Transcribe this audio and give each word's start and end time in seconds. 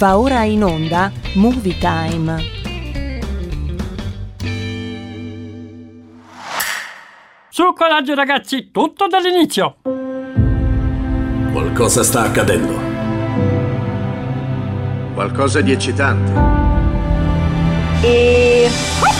Va 0.00 0.16
ora 0.16 0.44
in 0.44 0.64
onda 0.64 1.12
Movie 1.34 1.76
Time. 1.76 2.42
Su 7.50 7.74
coraggio 7.74 8.14
ragazzi, 8.14 8.70
tutto 8.70 9.08
dall'inizio. 9.08 9.76
Qualcosa 11.52 12.02
sta 12.02 12.22
accadendo. 12.22 12.80
Qualcosa 15.12 15.60
di 15.60 15.72
eccitante. 15.72 16.32
E... 18.00 19.19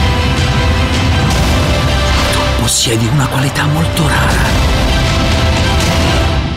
Possiedi 2.83 3.05
una 3.13 3.27
qualità 3.27 3.67
molto 3.67 4.07
rara. 4.07 4.41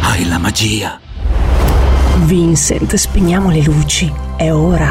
Hai 0.00 0.26
la 0.26 0.38
magia. 0.38 0.98
Vincent, 2.20 2.94
spegniamo 2.94 3.50
le 3.50 3.60
luci. 3.60 4.10
È 4.34 4.50
ora. 4.50 4.88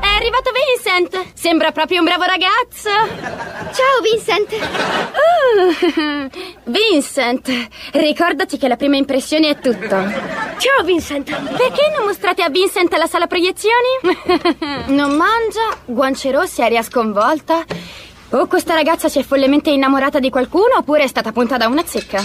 È 0.00 0.06
arrivato 0.06 0.50
Vincent! 0.50 1.26
Sembra 1.34 1.72
proprio 1.72 1.98
un 1.98 2.06
bravo 2.06 2.24
ragazzo! 2.24 2.88
Ciao 3.74 4.00
Vincent! 4.02 4.52
Uh, 5.44 6.30
Vincent, 6.70 7.68
ricordati 7.92 8.56
che 8.56 8.66
la 8.66 8.76
prima 8.76 8.96
impressione 8.96 9.50
è 9.50 9.58
tutto. 9.58 9.88
Ciao 10.56 10.82
Vincent! 10.84 11.38
Perché 11.54 11.92
non 11.94 12.06
mostrate 12.06 12.42
a 12.42 12.48
Vincent 12.48 12.94
la 12.96 13.06
sala 13.06 13.26
proiezioni? 13.26 14.24
non 14.96 15.16
mangia, 15.16 15.76
guance 15.84 16.30
rosse, 16.30 16.62
aria 16.62 16.82
sconvolta. 16.82 17.62
O 18.30 18.48
questa 18.48 18.74
ragazza 18.74 19.08
si 19.08 19.20
è 19.20 19.22
follemente 19.22 19.70
innamorata 19.70 20.18
di 20.18 20.30
qualcuno 20.30 20.78
oppure 20.78 21.04
è 21.04 21.06
stata 21.06 21.30
punta 21.30 21.56
da 21.56 21.68
una 21.68 21.84
zecca. 21.84 22.20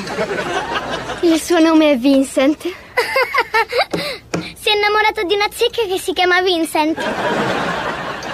Il 1.21 1.39
suo 1.39 1.59
nome 1.59 1.91
è 1.91 1.97
Vincent. 1.97 2.61
si 2.61 4.69
è 4.69 4.75
innamorato 4.75 5.21
di 5.23 5.35
una 5.35 5.47
zecca 5.51 5.83
che 5.87 5.99
si 5.99 6.13
chiama 6.13 6.41
Vincent. 6.41 6.97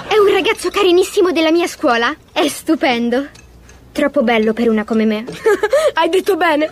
È 0.08 0.18
un 0.18 0.32
ragazzo 0.32 0.70
carinissimo 0.70 1.32
della 1.32 1.52
mia 1.52 1.68
scuola. 1.68 2.16
È 2.32 2.48
stupendo. 2.48 3.28
Troppo 3.92 4.24
bello 4.24 4.54
per 4.54 4.70
una 4.70 4.86
come 4.86 5.04
me. 5.04 5.26
Hai 5.94 6.08
detto 6.08 6.38
bene. 6.38 6.72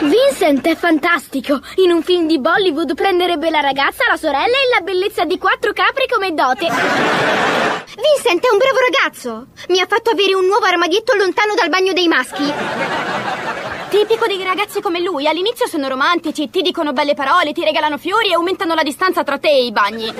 Vincent 0.00 0.66
è 0.66 0.74
fantastico. 0.74 1.60
In 1.76 1.92
un 1.92 2.02
film 2.02 2.26
di 2.26 2.40
Bollywood 2.40 2.94
prenderebbe 2.94 3.50
la 3.50 3.60
ragazza, 3.60 4.02
la 4.08 4.16
sorella 4.16 4.46
e 4.46 4.74
la 4.74 4.80
bellezza 4.80 5.24
di 5.24 5.38
quattro 5.38 5.72
capri 5.72 6.08
come 6.08 6.34
dote. 6.34 7.59
Vincent 7.96 8.44
è 8.44 8.50
un 8.50 8.58
bravo 8.58 8.78
ragazzo. 8.78 9.46
Mi 9.68 9.80
ha 9.80 9.86
fatto 9.88 10.10
avere 10.10 10.34
un 10.34 10.46
nuovo 10.46 10.64
armadietto 10.64 11.14
lontano 11.14 11.54
dal 11.54 11.68
bagno 11.68 11.92
dei 11.92 12.06
maschi. 12.06 12.52
Tipico 13.88 14.26
dei 14.26 14.42
ragazzi 14.44 14.80
come 14.80 15.00
lui, 15.00 15.26
all'inizio 15.26 15.66
sono 15.66 15.88
romantici, 15.88 16.48
ti 16.50 16.62
dicono 16.62 16.92
belle 16.92 17.14
parole, 17.14 17.52
ti 17.52 17.64
regalano 17.64 17.98
fiori 17.98 18.30
e 18.30 18.34
aumentano 18.34 18.74
la 18.74 18.84
distanza 18.84 19.24
tra 19.24 19.38
te 19.38 19.48
e 19.48 19.64
i 19.64 19.72
bagni. 19.72 20.12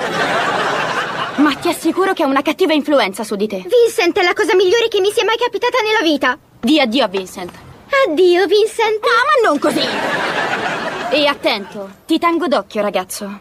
Ma 1.37 1.55
ti 1.55 1.69
assicuro 1.69 2.13
che 2.13 2.25
ha 2.25 2.27
una 2.27 2.43
cattiva 2.43 2.73
influenza 2.73 3.23
su 3.23 3.37
di 3.37 3.47
te. 3.47 3.65
Vincent 3.67 4.19
è 4.19 4.23
la 4.23 4.35
cosa 4.35 4.57
migliore 4.57 4.89
che 4.89 5.01
mi 5.01 5.13
sia 5.13 5.25
mai 5.25 5.37
capitata 5.37 5.79
nella 5.81 6.03
vita. 6.03 6.37
Di 6.59 6.81
addio 6.81 7.05
a 7.05 7.09
Vincent. 7.09 7.53
Addio, 8.07 8.47
Vincent. 8.47 9.05
Ah, 9.05 9.25
ma 9.43 9.49
non 9.49 9.59
così. 9.59 9.87
E 11.11 11.27
attento, 11.27 11.91
ti 12.07 12.19
tengo 12.19 12.47
d'occhio, 12.49 12.83
ragazzo. 12.83 13.41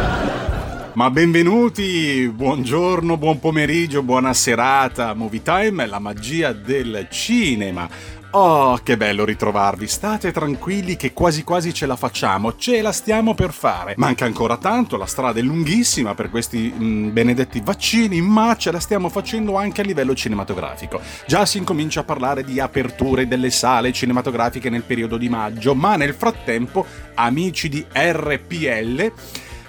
Ma 0.93 1.09
benvenuti, 1.09 2.29
buongiorno, 2.33 3.15
buon 3.15 3.39
pomeriggio, 3.39 4.03
buona 4.03 4.33
serata. 4.33 5.13
Movie 5.13 5.41
Time 5.41 5.85
la 5.85 5.99
magia 5.99 6.51
del 6.51 7.07
cinema. 7.09 7.87
Oh, 8.31 8.77
che 8.83 8.97
bello 8.97 9.23
ritrovarvi. 9.23 9.87
State 9.87 10.33
tranquilli 10.33 10.97
che 10.97 11.13
quasi 11.13 11.45
quasi 11.45 11.73
ce 11.73 11.85
la 11.85 11.95
facciamo, 11.95 12.57
ce 12.57 12.81
la 12.81 12.91
stiamo 12.91 13.33
per 13.33 13.53
fare. 13.53 13.93
Manca 13.95 14.25
ancora 14.25 14.57
tanto, 14.57 14.97
la 14.97 15.05
strada 15.05 15.39
è 15.39 15.41
lunghissima 15.41 16.13
per 16.13 16.29
questi 16.29 16.69
mh, 16.69 17.13
benedetti 17.13 17.61
vaccini, 17.63 18.19
ma 18.19 18.57
ce 18.57 18.71
la 18.71 18.79
stiamo 18.81 19.07
facendo 19.07 19.55
anche 19.55 19.79
a 19.79 19.85
livello 19.85 20.13
cinematografico. 20.13 20.99
Già 21.25 21.45
si 21.45 21.57
incomincia 21.57 22.01
a 22.01 22.05
parlare 22.05 22.43
di 22.43 22.59
aperture 22.59 23.29
delle 23.29 23.49
sale 23.49 23.93
cinematografiche 23.93 24.69
nel 24.69 24.83
periodo 24.83 25.15
di 25.15 25.29
maggio, 25.29 25.73
ma 25.73 25.95
nel 25.95 26.13
frattempo, 26.13 26.85
amici 27.13 27.69
di 27.69 27.85
RPL, 27.93 29.11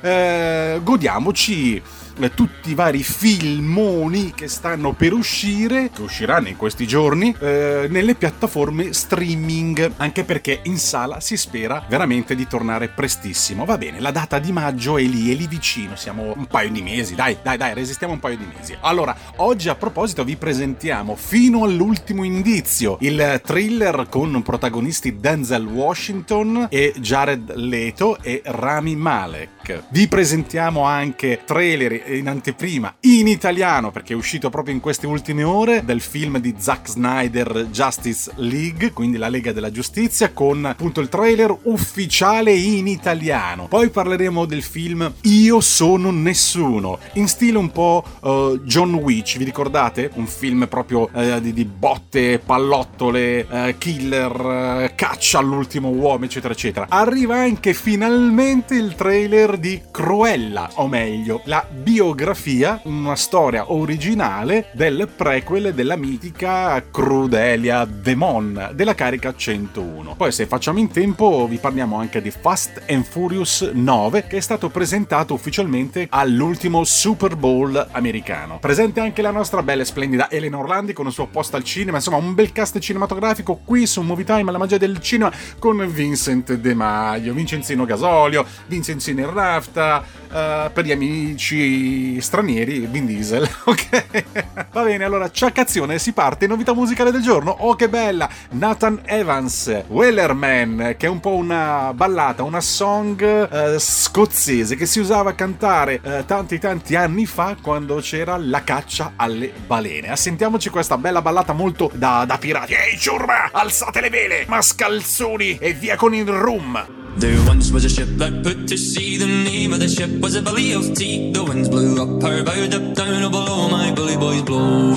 eh, 0.03 0.81
godiamoci 0.83 1.81
eh, 2.19 2.35
tutti 2.35 2.71
i 2.71 2.75
vari 2.75 3.03
filmoni 3.03 4.33
che 4.35 4.49
stanno 4.49 4.93
per 4.93 5.13
uscire, 5.13 5.91
che 5.91 6.03
usciranno 6.03 6.49
in 6.49 6.57
questi 6.57 6.87
giorni, 6.87 7.35
eh, 7.39 7.87
nelle 7.89 8.15
piattaforme 8.15 8.93
streaming, 8.93 9.93
anche 9.97 10.25
perché 10.25 10.61
in 10.65 10.77
sala 10.77 11.21
si 11.21 11.37
spera 11.37 11.85
veramente 11.89 12.35
di 12.35 12.47
tornare 12.47 12.89
prestissimo. 12.89 13.65
Va 13.65 13.79
bene, 13.79 14.01
la 14.01 14.11
data 14.11 14.39
di 14.39 14.53
maggio 14.53 14.99
è 14.99 15.03
lì, 15.03 15.33
è 15.33 15.35
lì 15.35 15.47
vicino, 15.47 15.97
siamo 15.97 16.33
un 16.37 16.47
paio 16.47 16.71
di 16.71 16.83
mesi, 16.83 17.15
dai, 17.15 17.39
dai, 17.43 17.57
dai, 17.57 17.75
resistiamo 17.75 18.13
un 18.13 18.21
paio 18.21 18.37
di 18.37 18.47
mesi. 18.57 18.77
Allora, 18.81 19.17
oggi 19.37 19.69
a 19.69 19.75
proposito 19.75 20.25
vi 20.25 20.37
presentiamo 20.37 21.17
fino 21.17 21.65
all'ultimo 21.65 22.25
indizio 22.25 22.97
il 23.01 23.41
thriller 23.45 24.07
con 24.11 24.43
protagonisti 24.43 25.19
Denzel 25.19 25.65
Washington 25.65 26.67
e 26.69 26.93
Jared 26.99 27.55
Leto 27.55 28.19
e 28.21 28.43
Rami 28.45 28.97
Malek. 28.97 29.62
Vi 29.89 30.09
presentiamo 30.09 30.83
anche 30.83 31.43
trailer 31.45 32.11
in 32.17 32.27
anteprima 32.27 32.95
in 33.01 33.29
italiano 33.29 33.91
perché 33.93 34.13
è 34.13 34.17
uscito 34.17 34.51
proprio 34.51 34.75
in 34.75 34.81
queste 34.81 35.07
ultime 35.07 35.45
ore 35.45 35.85
del 35.85 36.01
film 36.01 36.39
di 36.39 36.55
Zack 36.59 36.89
Snyder 36.89 37.69
Justice 37.71 38.33
League, 38.37 38.91
quindi 38.93 39.19
la 39.19 39.29
Lega 39.29 39.53
della 39.53 39.71
Giustizia 39.71 40.33
con 40.33 40.65
appunto 40.65 41.01
il 41.01 41.09
trailer 41.09 41.57
ufficiale 41.63 42.53
in 42.53 42.89
italiano. 42.89 43.69
Poi 43.69 43.91
parleremo 43.91 44.47
del 44.47 44.63
film 44.63 45.13
Io 45.23 45.61
sono 45.61 46.11
nessuno, 46.11 46.99
in 47.15 47.29
stile 47.29 47.59
un 47.59 47.71
po' 47.71 48.05
uh, 48.21 48.59
John 48.65 48.95
Witch, 48.95 49.39
vi 49.39 49.45
ricordate? 49.45 50.11
Un 50.15 50.27
film 50.27 50.67
proprio 50.69 51.09
uh, 51.13 51.39
di, 51.41 51.53
di, 51.53 51.65
botte, 51.65 52.41
pallottole, 52.45 53.47
uh, 53.49 53.75
killer, 53.79 54.93
caccia 54.97 55.39
all'ultimo 55.39 55.89
uomo, 55.91 56.25
eccetera, 56.25 56.53
eccetera. 56.53 56.87
Arriva 56.89 57.37
anche 57.37 57.75
finalmente 57.75 58.75
il 58.75 58.95
trailer 58.97 59.52
di 59.59 59.81
Cruella, 59.91 60.71
o 60.75 60.89
meglio, 60.89 61.43
la 61.45 61.67
biografia, 61.71 62.81
una 62.85 63.15
storia 63.15 63.73
originale 63.73 64.71
del 64.73 65.09
prequel 65.15 65.75
della 65.75 65.97
mitica 65.97 66.83
Crudelia 66.91 67.85
Demon 67.85 68.71
della 68.73 68.95
carica 68.95 69.35
101. 69.35 70.15
Poi 70.17 70.33
se 70.33 70.47
facciamo 70.47 70.79
in 70.79 70.91
tempo 70.91 71.47
vi 71.47 71.59
parliamo 71.59 71.99
anche 71.99 72.23
di 72.23 72.31
Fast 72.31 72.83
and 72.89 73.05
Furious 73.05 73.71
9 73.73 74.27
che 74.27 74.39
è 74.39 74.41
stato 74.41 74.71
presentato 74.71 75.35
ufficialmente 75.35 76.07
all'ultimo 76.11 76.85
Super 76.85 77.37
Bowl 77.37 77.89
americano. 77.93 78.59
Presente 78.59 79.01
anche 79.01 79.23
la 79.23 79.31
nostra 79.31 79.63
bella 79.63 79.83
e 79.83 79.87
splendida 79.87 80.31
Elena 80.31 80.59
Orlandi 80.59 80.93
con 80.93 81.07
il 81.07 81.13
suo 81.13 81.27
post 81.27 81.55
al 81.55 81.65
cinema, 81.65 81.99
insomma 81.99 82.17
un 82.17 82.35
bel 82.35 82.53
cast 82.53 82.79
cinematografico 82.79 83.61
qui 83.65 83.87
su 83.87 84.01
Movie 84.03 84.25
Time, 84.25 84.51
la 84.51 84.59
magia 84.59 84.79
del 84.79 85.01
cinema 85.01 85.33
con 85.59 85.87
Vincent 85.93 86.55
De 86.55 86.75
Maio, 86.75 87.35
Vincenzino 87.35 87.85
Gasolio, 87.85 88.47
Vincenzino 88.67 89.21
Errani 89.21 89.41
astronauta 89.43 90.05
eh, 90.33 90.71
per 90.73 90.85
gli 90.85 90.93
amici 90.93 92.21
stranieri, 92.21 92.87
Vin 92.87 93.07
Diesel, 93.07 93.49
ok? 93.65 94.25
Va 94.71 94.83
bene, 94.83 95.05
allora, 95.05 95.31
ciaccazione, 95.31 95.99
si 95.99 96.13
parte, 96.13 96.47
novità 96.47 96.73
musicale 96.73 97.11
del 97.11 97.23
giorno, 97.23 97.51
oh 97.51 97.75
che 97.75 97.89
bella! 97.89 98.29
Nathan 98.51 99.03
Evans, 99.05 99.85
Wellerman, 99.89 100.95
che 100.97 101.07
è 101.07 101.09
un 101.09 101.21
po' 101.21 101.35
una 101.35 101.93
ballata, 101.95 102.43
una 102.43 102.61
song 102.61 103.23
eh, 103.23 103.79
scozzese 103.79 104.77
che 104.77 104.87
si 104.87 105.01
usava 105.01 105.31
a 105.31 105.35
cantare 105.35 106.01
eh, 106.03 106.25
tanti 106.25 106.59
tanti 106.59 106.95
anni 106.95 107.27
fa 107.27 107.57
quando 107.61 107.97
c'era 107.97 108.37
la 108.37 108.63
caccia 108.65 109.13
alle 109.17 109.53
balene. 109.67 110.15
Sentiamoci 110.17 110.71
questa 110.71 110.97
bella 110.97 111.21
ballata 111.21 111.53
molto 111.53 111.91
da, 111.93 112.25
da 112.27 112.39
pirati. 112.39 112.73
Ehi 112.73 112.99
ciurma, 112.99 113.51
alzate 113.53 114.01
le 114.01 114.11
vele, 114.11 114.45
mascalzoni 114.49 115.59
e 115.59 115.73
via 115.73 115.97
con 115.97 116.15
il 116.15 116.27
rum! 116.27 117.02
There 117.17 117.47
once 117.47 117.71
was 117.71 117.85
a 117.85 117.89
ship 117.89 118.09
that 118.19 118.43
put 118.43 118.69
to 118.69 118.77
sea. 118.77 119.17
The 119.17 119.27
name 119.27 119.73
of 119.73 119.81
the 119.81 119.89
ship 119.89 120.11
was 120.21 120.35
a 120.35 120.43
belly 120.43 120.73
of 120.73 120.95
tea. 120.95 121.33
The 121.33 121.45
winds 121.45 121.69
blew 121.69 122.03
up 122.03 122.23
her 122.23 122.43
bow, 122.43 122.65
up 122.65 122.95
down, 122.95 123.23
oh 123.23 123.31
below 123.31 123.69
my 123.69 123.93
bully 123.93 124.17
boys 124.17 124.43
blow. 124.43 124.95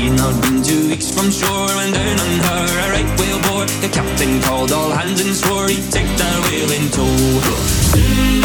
Had 0.00 0.16
not 0.16 0.42
been 0.42 0.62
two 0.62 0.88
weeks 0.88 1.10
from 1.14 1.30
shore 1.30 1.70
when 1.76 1.92
down 1.92 2.18
on 2.24 2.32
her 2.46 2.64
a 2.82 2.86
right 2.94 3.10
whale 3.18 3.40
bore. 3.46 3.66
The 3.84 3.90
captain 3.92 4.40
called 4.42 4.72
all 4.72 4.90
hands 4.90 5.20
and 5.20 5.34
swore 5.34 5.68
he'd 5.68 5.92
take 5.92 6.10
that 6.18 6.38
whale 6.44 6.72
in 6.72 6.90
tow. 6.90 7.16
Soon 7.92 8.40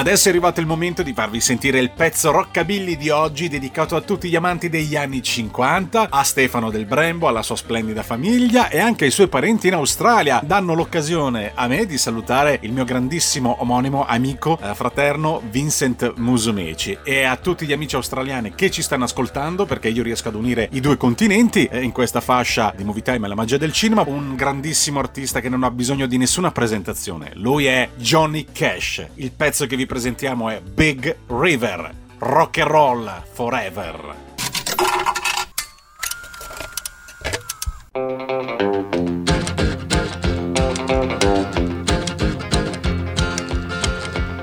Adesso 0.00 0.28
è 0.28 0.30
arrivato 0.30 0.60
il 0.60 0.66
momento 0.66 1.02
di 1.02 1.12
farvi 1.12 1.42
sentire 1.42 1.78
il 1.78 1.90
pezzo 1.90 2.30
rockabilly 2.30 2.96
di 2.96 3.10
oggi 3.10 3.50
dedicato 3.50 3.96
a 3.96 4.00
tutti 4.00 4.30
gli 4.30 4.34
amanti 4.34 4.70
degli 4.70 4.96
anni 4.96 5.22
50, 5.22 6.08
a 6.08 6.22
Stefano 6.22 6.70
del 6.70 6.86
Brembo, 6.86 7.28
alla 7.28 7.42
sua 7.42 7.54
splendida 7.54 8.02
famiglia 8.02 8.70
e 8.70 8.78
anche 8.78 9.04
ai 9.04 9.10
suoi 9.10 9.28
parenti 9.28 9.66
in 9.66 9.74
Australia. 9.74 10.40
Danno 10.42 10.72
l'occasione 10.72 11.52
a 11.54 11.66
me 11.66 11.84
di 11.84 11.98
salutare 11.98 12.60
il 12.62 12.72
mio 12.72 12.86
grandissimo 12.86 13.56
omonimo 13.60 14.06
amico 14.06 14.58
eh, 14.62 14.74
fraterno 14.74 15.42
Vincent 15.50 16.14
Musumeci 16.16 17.00
e 17.04 17.24
a 17.24 17.36
tutti 17.36 17.66
gli 17.66 17.72
amici 17.74 17.94
australiani 17.94 18.54
che 18.54 18.70
ci 18.70 18.80
stanno 18.80 19.04
ascoltando 19.04 19.66
perché 19.66 19.88
io 19.90 20.02
riesco 20.02 20.28
ad 20.28 20.34
unire 20.34 20.70
i 20.72 20.80
due 20.80 20.96
continenti 20.96 21.66
eh, 21.66 21.82
in 21.82 21.92
questa 21.92 22.22
fascia 22.22 22.72
di 22.74 22.84
Movie 22.84 23.02
Time 23.02 23.26
e 23.26 23.28
la 23.28 23.34
magia 23.34 23.58
del 23.58 23.74
cinema, 23.74 24.04
un 24.06 24.34
grandissimo 24.34 24.98
artista 24.98 25.40
che 25.40 25.50
non 25.50 25.62
ha 25.62 25.70
bisogno 25.70 26.06
di 26.06 26.16
nessuna 26.16 26.50
presentazione. 26.52 27.32
Lui 27.34 27.66
è 27.66 27.90
Johnny 27.96 28.46
Cash. 28.50 29.06
Il 29.16 29.32
pezzo 29.32 29.66
che 29.66 29.76
vi 29.76 29.88
presentiamo 29.90 30.48
è 30.48 30.60
Big 30.60 31.16
River. 31.26 31.92
Rock 32.18 32.58
and 32.58 32.70
roll 32.70 33.10
forever. 33.32 34.14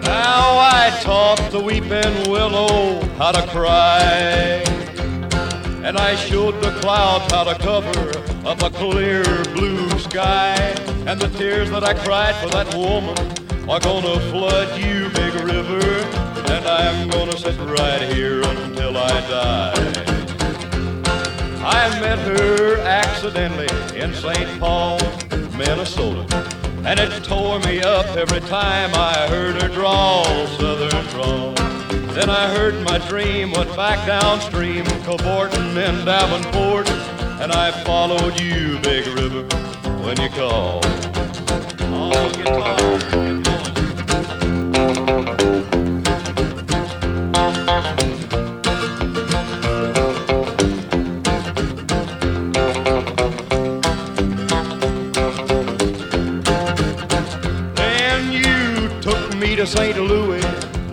Now 0.02 0.58
I 0.60 0.92
taught 1.02 1.40
the 1.52 1.62
weeping 1.64 2.30
willow 2.30 3.00
how 3.18 3.32
to 3.32 3.42
cry. 3.48 4.62
And 5.82 5.98
I 5.98 6.16
showed 6.16 6.60
the 6.62 6.78
clouds 6.82 7.32
how 7.32 7.46
to 7.46 7.56
cover 7.60 8.10
up 8.46 8.62
a 8.64 8.70
clear 8.70 9.24
blue 9.56 9.88
sky. 9.98 10.58
And 11.06 11.22
the 11.22 11.30
tears 11.38 11.70
that 11.70 11.86
I 11.86 11.94
cried 11.94 12.36
for 12.36 12.50
that 12.50 12.76
woman 12.76 13.47
are 13.70 13.80
gonna 13.82 14.18
flood 14.32 14.80
you, 14.80 15.10
big 15.10 15.34
river. 15.44 15.84
And 16.54 16.66
I'm 16.66 17.10
gonna 17.10 17.38
sit 17.38 17.58
right 17.60 18.02
here 18.02 18.42
until 18.42 18.96
I 18.96 19.22
die. 19.28 20.08
I 21.66 22.00
met 22.00 22.20
her 22.20 22.80
accidentally 22.80 23.68
in 24.00 24.14
St. 24.14 24.60
Paul, 24.60 25.00
Minnesota. 25.58 26.26
And 26.86 26.98
it 26.98 27.24
tore 27.26 27.60
me 27.60 27.82
up 27.82 28.06
every 28.16 28.40
time 28.40 28.92
I 28.94 29.28
heard 29.28 29.62
her 29.62 29.68
drawl, 29.68 30.24
southern 30.58 31.06
drawl. 31.08 31.54
Then 32.14 32.30
I 32.30 32.48
heard 32.56 32.82
my 32.86 33.00
dream 33.10 33.52
went 33.52 33.76
back 33.76 34.08
downstream, 34.08 34.86
cavorting 35.04 35.76
in 35.76 36.06
Davenport. 36.06 36.90
And 37.42 37.52
I 37.52 37.72
followed 37.84 38.40
you, 38.40 38.80
big 38.80 39.08
river, 39.08 39.44
when 40.04 40.20
you 40.22 40.30
called. 40.30 40.86
Oh, 41.82 42.77
St. 59.68 59.98
Louis 59.98 60.42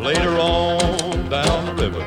later 0.01 0.37
on 0.37 1.29
down 1.31 1.65
the 1.65 1.75
river. 1.75 2.05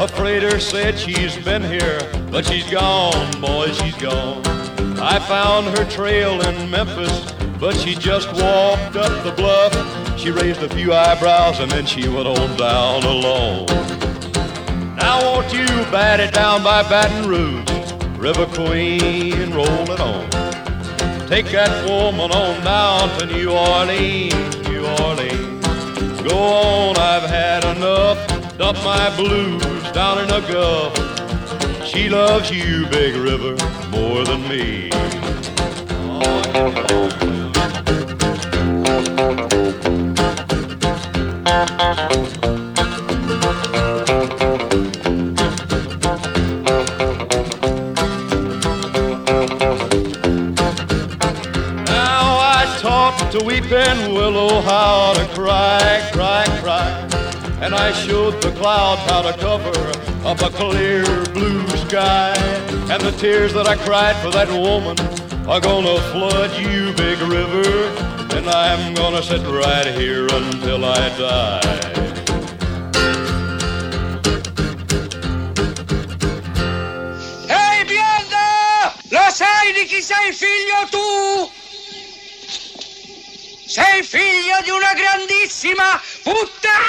A 0.00 0.06
freighter 0.06 0.60
said 0.60 0.96
she's 0.96 1.36
been 1.38 1.62
here, 1.62 1.98
but 2.30 2.46
she's 2.46 2.70
gone, 2.70 3.40
boy, 3.40 3.66
she's 3.72 3.96
gone. 3.96 4.46
I 4.98 5.18
found 5.18 5.76
her 5.76 5.84
trail 5.90 6.40
in 6.40 6.70
Memphis, 6.70 7.32
but 7.58 7.74
she 7.74 7.96
just 7.96 8.28
walked 8.28 8.94
up 8.94 9.24
the 9.24 9.32
bluff. 9.36 9.74
She 10.16 10.30
raised 10.30 10.62
a 10.62 10.68
few 10.68 10.92
eyebrows 10.92 11.58
and 11.58 11.68
then 11.68 11.84
she 11.84 12.08
went 12.08 12.28
on 12.28 12.56
down 12.56 13.02
alone. 13.02 13.66
Now 14.94 15.20
won't 15.24 15.52
you 15.52 15.66
bat 15.90 16.20
it 16.20 16.32
down 16.32 16.62
by 16.62 16.84
Baton 16.84 17.28
Rouge, 17.28 17.92
River 18.18 18.46
Queen, 18.46 19.50
roll 19.50 19.90
it 19.90 19.98
on. 19.98 20.30
Take 21.26 21.46
that 21.46 21.90
woman 21.90 22.30
on 22.30 22.62
down 22.62 23.18
to 23.18 23.26
New 23.26 23.50
Orleans, 23.50 24.68
New 24.68 24.86
Orleans. 24.86 25.31
Go 26.32 26.38
on, 26.38 26.96
I've 26.96 27.28
had 27.28 27.62
enough. 27.76 28.16
Dump 28.56 28.78
my 28.82 29.14
blues 29.16 29.92
down 29.92 30.18
in 30.18 30.28
the 30.28 30.40
Gulf. 30.50 30.96
She 31.86 32.08
loves 32.08 32.50
you, 32.50 32.86
Big 32.86 33.14
River, 33.16 33.54
more 33.90 34.24
than 34.24 34.48
me. 34.48 34.88
Now 51.84 52.38
I 52.40 52.78
taught 52.80 53.32
the 53.32 53.44
weeping 53.44 54.14
willow 54.14 54.62
how 54.62 55.12
to 55.12 55.26
cry, 55.34 56.08
cry. 56.10 56.21
And 57.62 57.74
I 57.74 57.92
showed 57.92 58.42
the 58.42 58.50
clouds 58.52 59.02
how 59.02 59.22
to 59.22 59.32
cover 59.38 59.70
up 60.26 60.42
a 60.42 60.50
clear 60.50 61.04
blue 61.32 61.66
sky. 61.86 62.34
And 62.90 63.00
the 63.00 63.14
tears 63.18 63.54
that 63.54 63.68
I 63.68 63.76
cried 63.76 64.16
for 64.16 64.30
that 64.32 64.48
woman 64.50 64.98
are 65.48 65.60
gonna 65.60 66.00
flood 66.10 66.50
you, 66.58 66.92
big 66.94 67.20
river. 67.20 67.70
And 68.36 68.50
I'm 68.50 68.94
gonna 68.94 69.22
sit 69.22 69.42
right 69.46 69.86
here 69.86 70.26
until 70.26 70.84
I 70.84 71.08
die. 71.16 71.92
Sai 79.32 79.72
di 79.72 79.86
chi 79.86 80.02
sei 80.02 80.30
figlio 80.32 80.86
tu? 80.90 81.50
Sei 83.66 84.02
figlio 84.02 84.60
di 84.62 84.68
una 84.68 84.92
grandissima 84.92 85.98
puttana! 86.22 86.81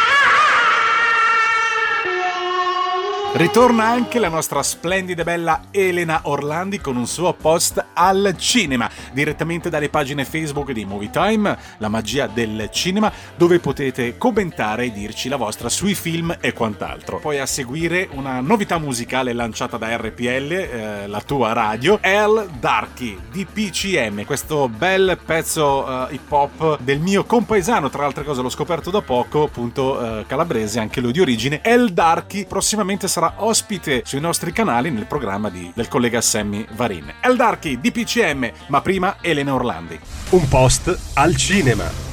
Ritorna 3.35 3.85
anche 3.85 4.19
la 4.19 4.29
nostra 4.29 4.61
splendida 4.61 5.21
e 5.21 5.25
bella 5.25 5.61
Elena 5.71 6.19
Orlandi 6.25 6.79
con 6.79 6.95
un 6.95 7.07
suo 7.07 7.33
post 7.33 7.83
al 7.93 8.35
cinema, 8.37 8.87
direttamente 9.11 9.71
dalle 9.71 9.89
pagine 9.89 10.23
Facebook 10.23 10.71
di 10.71 10.85
Movie 10.85 11.09
Time, 11.09 11.57
la 11.79 11.87
magia 11.87 12.27
del 12.27 12.69
cinema, 12.71 13.11
dove 13.35 13.57
potete 13.57 14.19
commentare 14.19 14.85
e 14.85 14.91
dirci 14.91 15.29
la 15.29 15.37
vostra 15.37 15.67
sui 15.67 15.95
film 15.95 16.37
e 16.39 16.53
quant'altro. 16.53 17.17
Poi 17.17 17.39
a 17.39 17.47
seguire 17.47 18.07
una 18.11 18.39
novità 18.39 18.77
musicale 18.77 19.33
lanciata 19.33 19.77
da 19.77 19.97
RPL, 19.97 20.51
eh, 20.51 21.07
la 21.07 21.21
tua 21.21 21.53
radio, 21.53 21.97
El 22.01 22.47
Darky 22.59 23.17
di 23.31 23.47
PCM, 23.51 24.25
questo 24.25 24.69
bel 24.69 25.17
pezzo 25.25 26.07
eh, 26.07 26.13
hip 26.13 26.31
hop 26.31 26.79
del 26.81 26.99
mio 26.99 27.23
compaesano, 27.23 27.89
tra 27.89 28.05
altre 28.05 28.23
cose 28.23 28.43
l'ho 28.43 28.49
scoperto 28.49 28.91
da 28.91 29.01
poco, 29.01 29.45
appunto 29.45 30.19
eh, 30.19 30.25
calabrese, 30.27 30.79
anche 30.79 31.01
lui 31.01 31.11
di 31.11 31.19
origine. 31.19 31.61
El 31.63 31.93
Darky 31.93 32.45
prossimamente 32.45 33.07
sarà 33.07 33.21
ospite 33.37 34.03
sui 34.05 34.19
nostri 34.19 34.51
canali 34.51 34.89
nel 34.91 35.05
programma 35.05 35.49
di- 35.49 35.71
del 35.73 35.87
collega 35.87 36.21
Sammy 36.21 36.65
Varin. 36.71 37.13
El 37.21 37.35
Darky 37.35 37.79
di 37.79 37.91
PCM, 37.91 38.51
ma 38.67 38.81
prima 38.81 39.17
Elena 39.21 39.53
Orlandi. 39.53 39.99
Un 40.29 40.47
post 40.47 40.97
al 41.15 41.35
cinema. 41.35 42.12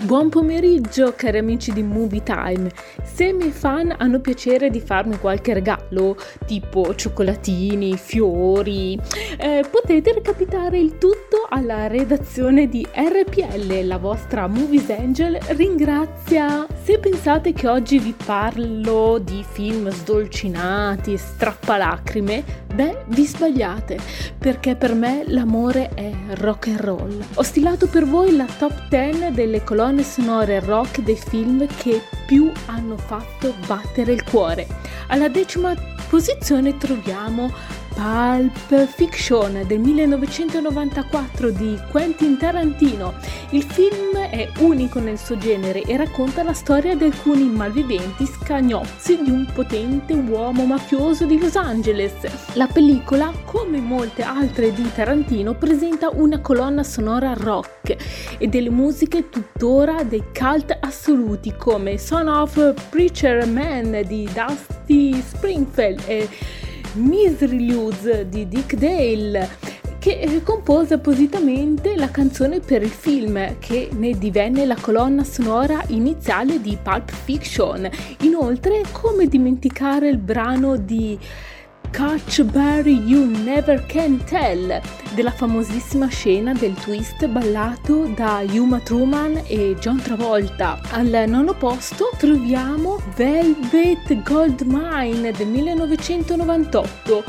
Buon 0.00 0.28
pomeriggio 0.28 1.14
cari 1.16 1.38
amici 1.38 1.72
di 1.72 1.82
Movie 1.82 2.22
Time. 2.22 2.70
Se 3.02 3.24
i 3.24 3.32
miei 3.32 3.52
fan 3.52 3.94
hanno 3.96 4.20
piacere 4.20 4.68
di 4.68 4.80
farmi 4.80 5.18
qualche 5.18 5.54
regalo, 5.54 6.16
tipo 6.46 6.94
cioccolatini, 6.94 7.96
fiori, 7.96 9.00
eh, 9.38 9.64
potete 9.70 10.12
recapitare 10.12 10.78
il 10.78 10.98
tutto 10.98 11.46
alla 11.48 11.86
redazione 11.86 12.68
di 12.68 12.86
RPL, 12.92 13.86
la 13.86 13.96
vostra 13.96 14.46
Movies 14.46 14.90
Angel 14.90 15.38
ringrazia. 15.50 16.66
Se 16.82 16.98
pensate 16.98 17.52
che 17.54 17.68
oggi 17.68 17.98
vi 17.98 18.14
parlo 18.24 19.18
di 19.18 19.42
film 19.48 19.88
sdolcinati 19.88 21.14
e 21.14 21.18
strappalacrime, 21.18 22.44
beh, 22.74 23.04
vi 23.06 23.24
sbagliate, 23.24 23.98
perché 24.38 24.74
per 24.74 24.94
me 24.94 25.22
l'amore 25.28 25.90
è 25.94 26.12
rock 26.34 26.66
and 26.66 26.80
roll. 26.80 27.24
Ho 27.34 27.42
stilato 27.42 27.86
per 27.86 28.04
voi 28.04 28.36
la 28.36 28.46
top 28.58 28.88
10 28.88 29.32
delle 29.32 29.62
colonne 29.62 29.83
sonore 30.02 30.60
rock 30.60 31.00
dei 31.00 31.16
film 31.16 31.66
che 31.66 32.02
più 32.26 32.50
hanno 32.66 32.96
fatto 32.96 33.54
battere 33.66 34.12
il 34.12 34.24
cuore. 34.24 34.66
Alla 35.08 35.28
decima 35.28 35.74
posizione 36.08 36.78
troviamo 36.78 37.52
Pulp 37.94 38.86
Fiction 38.86 39.64
del 39.66 39.78
1994 39.78 41.50
di 41.50 41.78
Quentin 41.90 42.36
Tarantino. 42.36 43.14
Il 43.50 43.62
film 43.62 44.16
è 44.18 44.48
unico 44.58 44.98
nel 44.98 45.18
suo 45.18 45.38
genere 45.38 45.82
e 45.82 45.96
racconta 45.96 46.42
la 46.42 46.52
storia 46.52 46.96
di 46.96 47.04
alcuni 47.04 47.48
malviventi 47.48 48.26
scagnozzi 48.26 49.22
di 49.22 49.30
un 49.30 49.46
potente 49.52 50.12
uomo 50.12 50.64
mafioso 50.64 51.24
di 51.24 51.38
Los 51.38 51.56
Angeles. 51.56 52.14
La 52.54 52.66
pellicola, 52.66 53.32
come 53.44 53.78
molte 53.78 54.22
altre 54.22 54.72
di 54.72 54.90
Tarantino, 54.92 55.54
presenta 55.54 56.10
una 56.10 56.40
colonna 56.40 56.82
sonora 56.82 57.32
rock 57.34 57.96
e 58.38 58.46
delle 58.48 58.70
musiche 58.70 59.28
tuttora 59.28 60.02
dei 60.02 60.24
cult 60.36 60.76
assoluti 60.80 61.54
come 61.56 61.96
Son 61.98 62.26
of 62.26 62.74
Preacher 62.90 63.46
Man 63.46 64.02
di 64.06 64.28
Dusty 64.32 65.20
Springfield 65.20 66.02
e 66.06 66.28
Misery 66.94 67.66
Lose 67.70 68.28
di 68.28 68.46
Dick 68.46 68.74
Dale 68.76 69.48
che 69.98 70.42
compose 70.44 70.94
appositamente 70.94 71.96
la 71.96 72.10
canzone 72.10 72.60
per 72.60 72.82
il 72.82 72.90
film 72.90 73.58
che 73.58 73.88
ne 73.92 74.18
divenne 74.18 74.66
la 74.66 74.76
colonna 74.78 75.24
sonora 75.24 75.82
iniziale 75.86 76.60
di 76.60 76.76
Pulp 76.80 77.10
Fiction. 77.10 77.88
Inoltre, 78.20 78.82
come 78.92 79.28
dimenticare 79.28 80.10
il 80.10 80.18
brano 80.18 80.76
di 80.76 81.18
Catch 81.94 82.42
Barry 82.50 82.96
You 83.04 83.24
Never 83.24 83.86
Can 83.86 84.20
Tell 84.24 84.80
della 85.14 85.30
famosissima 85.30 86.08
scena 86.08 86.52
del 86.52 86.74
twist 86.74 87.24
ballato 87.28 88.06
da 88.16 88.40
Yuma 88.40 88.80
Truman 88.80 89.40
e 89.46 89.76
John 89.78 90.02
Travolta. 90.02 90.80
Al 90.90 91.24
nono 91.28 91.54
posto 91.54 92.10
troviamo 92.18 93.00
Velvet 93.14 94.24
Goldmine 94.24 95.30
del 95.30 95.46
1998 95.46 97.24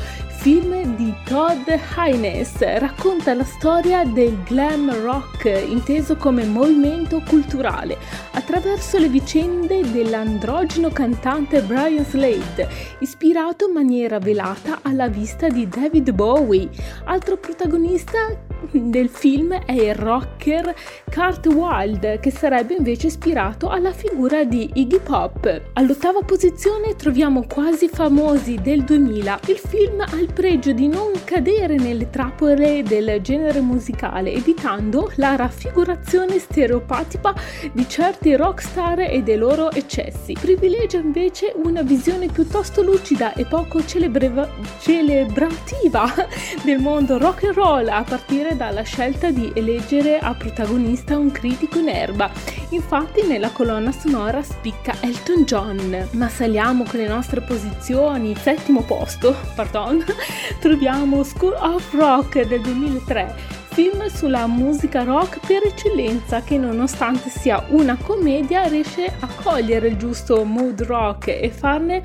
film 0.46 0.96
di 0.96 1.12
Todd 1.24 1.68
Haynes 1.96 2.60
racconta 2.78 3.34
la 3.34 3.44
storia 3.44 4.06
del 4.06 4.44
glam 4.44 4.94
rock 5.02 5.46
inteso 5.46 6.18
come 6.18 6.44
movimento 6.44 7.20
culturale 7.28 7.98
attraverso 8.34 9.00
le 9.00 9.10
vicende 9.10 9.82
dell'androgeno 9.90 10.92
cantante 10.92 11.64
Brian 11.64 12.06
Slade, 12.06 12.70
ispirato 13.00 13.66
in 13.66 13.74
maniera 13.74 14.20
velata 14.20 14.82
alla 14.84 15.08
vista 15.08 15.48
di 15.48 15.68
David 15.68 16.12
Bowie. 16.12 16.70
Altro 17.06 17.38
protagonista 17.38 18.38
del 18.72 19.10
film 19.10 19.54
è 19.54 19.72
il 19.72 19.96
rocker 19.96 20.74
Kurt 21.12 21.48
Wilde, 21.48 22.20
che 22.20 22.32
sarebbe 22.32 22.76
invece 22.76 23.08
ispirato 23.08 23.70
alla 23.70 23.92
figura 23.92 24.44
di 24.44 24.70
Iggy 24.74 25.00
Pop. 25.00 25.62
All'ottava 25.74 26.22
posizione 26.22 26.96
troviamo 26.96 27.46
Quasi 27.48 27.88
famosi 27.88 28.60
del 28.62 28.84
2000. 28.84 29.40
Il 29.48 29.58
film 29.58 30.02
ha 30.02 30.16
il 30.16 30.32
pregio 30.34 30.72
di 30.72 30.88
non 30.88 31.12
cadere 31.24 31.76
nelle 31.76 32.10
trappole 32.10 32.84
del 32.84 33.20
genere 33.22 33.62
musicale, 33.62 34.34
evitando 34.34 35.12
la 35.16 35.36
raffigurazione 35.36 36.40
stereotipa 36.40 37.34
di 37.72 37.88
certi 37.88 38.36
rockstar 38.36 39.00
e 39.02 39.22
dei 39.24 39.38
loro 39.38 39.72
eccessi. 39.72 40.34
Privilegia 40.34 41.00
invece 41.00 41.54
una 41.56 41.82
visione 41.82 42.28
piuttosto 42.28 42.82
lucida 42.82 43.34
e 43.34 43.46
poco 43.46 43.86
celebreva- 43.86 44.50
celebrativa 44.80 46.06
del 46.64 46.80
mondo 46.80 47.18
rock 47.18 47.44
and 47.44 47.54
roll 47.54 47.88
a 47.88 48.04
partire 48.04 48.55
dalla 48.56 48.84
scelta 48.84 49.32
di 49.32 49.52
eleggere 49.54 50.20
a 50.20 50.34
protagonista 50.34 51.18
un 51.18 51.32
critico 51.32 51.80
in 51.80 51.90
erba. 51.90 52.32
Infatti 52.70 53.24
nella 53.24 53.52
colonna 53.52 53.92
sonora 53.92 54.42
spicca 54.42 54.96
Elton 55.02 55.44
John. 55.44 56.08
Ma 56.12 56.30
saliamo 56.30 56.84
con 56.84 57.00
le 57.00 57.08
nostre 57.08 57.42
posizioni. 57.42 58.36
Settimo 58.36 58.82
posto, 58.84 59.36
pardon, 59.56 60.04
troviamo 60.60 61.24
School 61.24 61.56
of 61.60 61.94
Rock 61.94 62.42
del 62.46 62.62
2003 62.62 63.64
film 63.76 64.08
sulla 64.08 64.48
musica 64.48 65.04
rock 65.04 65.46
per 65.46 65.66
eccellenza 65.66 66.42
che 66.44 66.58
nonostante 66.58 67.28
sia 67.30 67.62
una 67.72 67.98
commedia 68.02 68.64
riesce 68.68 69.06
a 69.20 69.28
cogliere 69.44 69.90
il 69.90 69.98
giusto 69.98 70.46
mood 70.46 70.82
rock 70.84 71.28
e 71.28 71.52
farne 71.54 72.02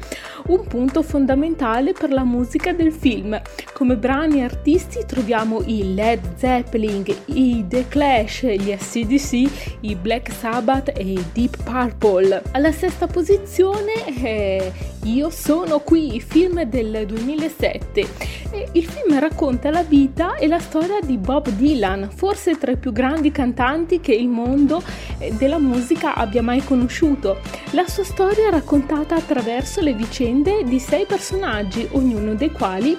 un 0.49 0.67
punto 0.67 1.03
fondamentale 1.03 1.93
per 1.93 2.11
la 2.11 2.25
musica 2.25 2.73
del 2.73 2.93
film. 2.93 3.41
Come 3.73 3.97
brani 3.97 4.43
artisti 4.43 5.05
troviamo 5.07 5.63
i 5.65 5.95
Led 5.95 6.35
Zeppelin, 6.37 7.05
i 7.27 7.65
The 7.69 7.87
Clash, 7.87 8.47
gli 8.47 8.75
SCDC, 8.77 9.79
i 9.83 9.95
Black 9.95 10.33
Sabbath 10.33 10.89
e 10.89 11.05
i 11.05 11.25
Deep 11.33 11.63
Purple. 11.63 12.43
Alla 12.51 12.73
sesta 12.73 13.07
posizione 13.07 13.93
è 14.21 14.73
Io 15.05 15.31
sono 15.31 15.79
qui, 15.79 16.21
film 16.21 16.63
del 16.65 17.07
2007. 17.07 18.01
E 18.51 18.69
il 18.73 18.85
film 18.85 19.19
racconta 19.19 19.71
la 19.71 19.83
vita 19.83 20.35
e 20.35 20.47
la 20.47 20.59
storia 20.59 21.01
di 21.01 21.17
Bob 21.17 21.49
Dylan, 21.49 22.11
forse 22.15 22.59
tra 22.59 22.73
i 22.73 22.77
più 22.77 22.93
grandi 22.93 23.31
cantanti 23.31 24.01
che 24.01 24.13
il 24.13 24.29
mondo 24.29 24.83
eh, 25.19 25.33
della 25.33 25.59
musica 25.59 26.15
abbia 26.15 26.43
mai 26.43 26.63
conosciuto. 26.63 27.39
La 27.71 27.87
sua 27.87 28.05
storia 28.05 28.49
è 28.49 28.51
raccontata 28.51 29.15
attraverso 29.15 29.81
le 29.81 29.95
vicende 29.95 30.65
di 30.65 30.79
sei 30.79 31.07
personaggi, 31.07 31.89
ognuno 31.93 32.35
dei 32.35 32.51
quali 32.51 32.99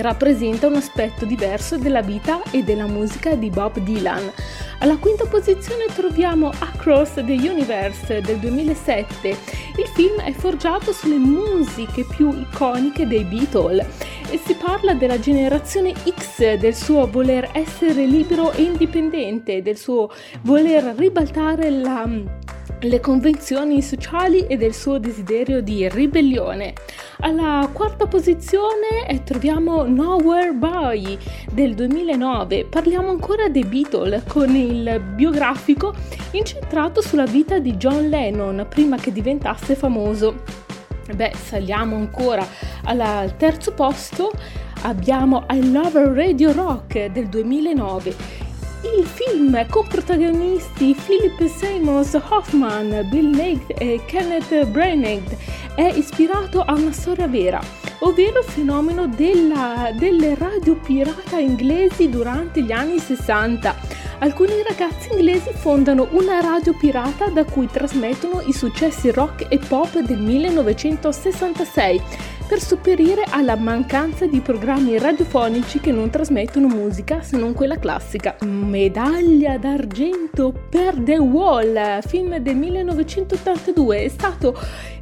rappresenta 0.00 0.66
un 0.66 0.76
aspetto 0.76 1.24
diverso 1.24 1.76
della 1.76 2.02
vita 2.02 2.42
e 2.50 2.62
della 2.62 2.86
musica 2.86 3.34
di 3.34 3.50
Bob 3.50 3.78
Dylan. 3.78 4.30
Alla 4.78 4.96
quinta 4.96 5.26
posizione 5.26 5.84
troviamo 5.94 6.48
Across 6.48 7.24
the 7.24 7.32
Universe 7.32 8.20
del 8.20 8.38
2007. 8.38 9.28
Il 9.76 9.86
film 9.94 10.20
è 10.20 10.32
forgiato 10.32 10.92
sulle 10.92 11.18
musiche 11.18 12.04
più 12.04 12.30
iconiche 12.30 13.06
dei 13.06 13.24
Beatles 13.24 13.86
e 14.30 14.40
si 14.44 14.54
parla 14.54 14.94
della 14.94 15.20
generazione 15.20 15.92
X, 15.94 16.54
del 16.54 16.74
suo 16.74 17.06
voler 17.06 17.50
essere 17.52 18.06
libero 18.06 18.50
e 18.52 18.62
indipendente, 18.62 19.62
del 19.62 19.76
suo 19.76 20.10
voler 20.40 20.94
ribaltare 20.96 21.70
la 21.70 22.08
le 22.82 23.00
convenzioni 23.00 23.80
sociali 23.80 24.46
e 24.46 24.56
del 24.56 24.74
suo 24.74 24.98
desiderio 24.98 25.60
di 25.60 25.88
ribellione. 25.88 26.74
Alla 27.20 27.68
quarta 27.72 28.06
posizione 28.06 29.06
eh, 29.06 29.22
troviamo 29.22 29.84
Nowhere 29.84 30.52
Boy 30.52 31.16
del 31.52 31.74
2009. 31.74 32.66
Parliamo 32.66 33.10
ancora 33.10 33.48
dei 33.48 33.64
Beatles 33.64 34.24
con 34.26 34.54
il 34.56 35.00
biografico 35.14 35.94
incentrato 36.32 37.00
sulla 37.00 37.26
vita 37.26 37.58
di 37.58 37.76
John 37.76 38.08
Lennon 38.08 38.66
prima 38.68 38.96
che 38.96 39.12
diventasse 39.12 39.76
famoso. 39.76 40.42
Beh, 41.14 41.32
saliamo 41.36 41.94
ancora 41.94 42.44
al 42.84 43.36
terzo 43.36 43.72
posto. 43.72 44.32
Abbiamo 44.84 45.46
I 45.50 45.70
Love 45.70 46.12
Radio 46.14 46.52
Rock 46.52 47.06
del 47.06 47.28
2009 47.28 48.50
il 48.84 49.06
film 49.06 49.66
con 49.68 49.86
protagonisti 49.86 50.96
Philip 51.06 51.46
Seymour 51.46 52.04
Hoffman, 52.28 53.06
Bill 53.08 53.30
Nighy 53.30 53.74
e 53.78 54.00
Kenneth 54.06 54.66
Branagh 54.66 55.22
è 55.74 55.92
ispirato 55.94 56.60
a 56.62 56.74
una 56.74 56.92
storia 56.92 57.28
vera, 57.28 57.60
ovvero 58.00 58.40
il 58.40 58.44
fenomeno 58.44 59.06
della, 59.06 59.90
delle 59.94 60.34
radio 60.34 60.74
pirata 60.74 61.38
inglesi 61.38 62.08
durante 62.08 62.62
gli 62.62 62.72
anni 62.72 62.98
60. 62.98 64.00
Alcuni 64.18 64.62
ragazzi 64.66 65.10
inglesi 65.12 65.50
fondano 65.52 66.08
una 66.12 66.40
radio 66.40 66.74
pirata 66.74 67.26
da 67.26 67.44
cui 67.44 67.68
trasmettono 67.68 68.40
i 68.46 68.52
successi 68.52 69.10
rock 69.10 69.46
e 69.48 69.58
pop 69.58 69.98
del 69.98 70.18
1966 70.18 72.02
per 72.52 72.60
sopperire 72.60 73.24
alla 73.30 73.56
mancanza 73.56 74.26
di 74.26 74.40
programmi 74.40 74.98
radiofonici 74.98 75.80
che 75.80 75.90
non 75.90 76.10
trasmettono 76.10 76.66
musica 76.66 77.22
se 77.22 77.38
non 77.38 77.54
quella 77.54 77.78
classica. 77.78 78.36
Medaglia 78.42 79.56
d'argento 79.56 80.52
per 80.68 80.96
The 80.96 81.16
Wall, 81.16 82.02
film 82.02 82.36
del 82.36 82.56
1982, 82.56 84.04
è 84.04 84.08
stato 84.08 84.54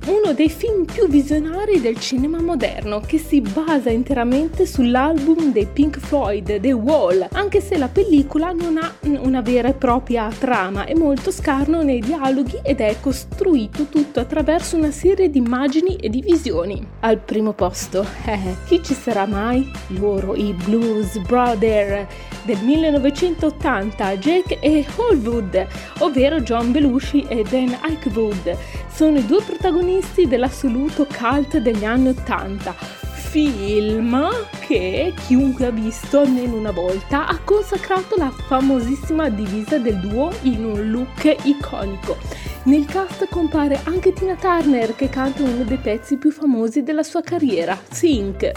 uno 0.06 0.32
dei 0.32 0.48
film 0.48 0.86
più 0.86 1.08
visionari 1.08 1.80
del 1.80 1.98
cinema 1.98 2.40
moderno 2.40 3.00
che 3.00 3.18
si 3.18 3.42
basa 3.42 3.90
interamente 3.90 4.64
sull'album 4.64 5.52
dei 5.52 5.66
Pink 5.66 5.98
Floyd, 5.98 6.58
The 6.58 6.72
Wall, 6.72 7.26
anche 7.32 7.60
se 7.60 7.76
la 7.76 7.88
pellicola 7.88 8.52
non 8.52 8.78
ha 8.78 8.94
una 9.02 9.42
vera 9.42 9.68
e 9.68 9.74
propria 9.74 10.30
trama, 10.36 10.86
è 10.86 10.94
molto 10.94 11.30
scarno 11.30 11.82
nei 11.82 12.00
dialoghi 12.00 12.60
ed 12.62 12.80
è 12.80 12.96
costruito 12.98 13.84
tutto 13.84 14.20
attraverso 14.20 14.76
una 14.76 14.90
serie 14.90 15.28
di 15.28 15.38
immagini 15.38 15.96
e 15.96 16.08
di 16.08 16.22
visioni. 16.22 16.84
Al 17.00 17.18
primo 17.18 17.52
posto. 17.52 18.06
Eh, 18.24 18.54
chi 18.66 18.82
ci 18.82 18.94
sarà 18.94 19.26
mai? 19.26 19.70
Loro, 19.88 20.34
i 20.34 20.54
Blues 20.64 21.18
Brother 21.18 22.06
del 22.44 22.58
1980, 22.62 24.16
Jake 24.16 24.58
e 24.60 24.86
Holwood, 24.96 25.66
ovvero 25.98 26.40
John 26.40 26.72
Belushi 26.72 27.26
e 27.28 27.44
Dan 27.48 27.76
Aykroyd. 27.82 28.56
Sono 28.88 29.18
i 29.18 29.26
due 29.26 29.42
protagonisti 29.42 29.88
dell'assoluto 30.28 31.06
cult 31.06 31.58
degli 31.58 31.84
anni 31.84 32.08
80 32.08 32.99
film 33.30 34.28
che 34.66 35.14
chiunque 35.26 35.66
ha 35.66 35.70
visto 35.70 36.18
almeno 36.18 36.56
una 36.56 36.72
volta 36.72 37.28
ha 37.28 37.38
consacrato 37.44 38.16
la 38.16 38.28
famosissima 38.28 39.28
divisa 39.28 39.78
del 39.78 40.00
duo 40.00 40.32
in 40.42 40.64
un 40.64 40.90
look 40.90 41.36
iconico. 41.44 42.16
Nel 42.64 42.84
cast 42.86 43.26
compare 43.28 43.80
anche 43.84 44.12
Tina 44.12 44.34
Turner 44.34 44.94
che 44.96 45.08
canta 45.08 45.44
uno 45.44 45.62
dei 45.62 45.78
pezzi 45.78 46.16
più 46.16 46.30
famosi 46.30 46.82
della 46.82 47.04
sua 47.04 47.22
carriera, 47.22 47.78
Think. 47.88 48.50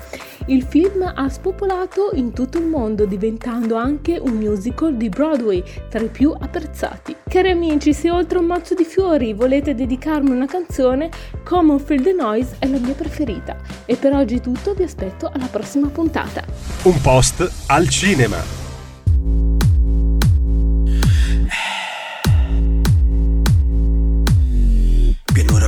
Il 0.48 0.64
film 0.64 1.10
ha 1.16 1.30
spopolato 1.30 2.10
in 2.16 2.34
tutto 2.34 2.58
il 2.58 2.66
mondo 2.66 3.06
diventando 3.06 3.76
anche 3.76 4.18
un 4.20 4.34
musical 4.34 4.98
di 4.98 5.08
Broadway 5.08 5.64
tra 5.88 6.02
i 6.02 6.10
più 6.10 6.36
apprezzati. 6.38 7.16
Cari 7.30 7.52
amici, 7.52 7.94
se 7.94 8.12
oltre 8.12 8.40
un 8.40 8.46
mazzo 8.46 8.74
di 8.74 8.84
fiori 8.84 9.34
volete 9.34 9.74
dedicarmi 9.74 10.32
una 10.32 10.48
canzone, 10.48 11.10
Common 11.46 11.80
Field 11.80 12.04
the 12.04 12.12
Noise 12.12 12.58
è 12.60 12.68
la 12.68 12.80
mia 12.80 12.94
preferita. 12.94 13.56
E 13.86 13.96
per 13.96 14.14
oggi 14.14 14.36
è 14.36 14.42
tutto, 14.42 14.63
vi 14.72 14.84
aspetto 14.84 15.30
alla 15.34 15.48
prossima 15.48 15.88
puntata. 15.90 16.46
Un 16.84 17.02
post 17.02 17.52
al 17.68 17.90
cinema. 17.90 18.62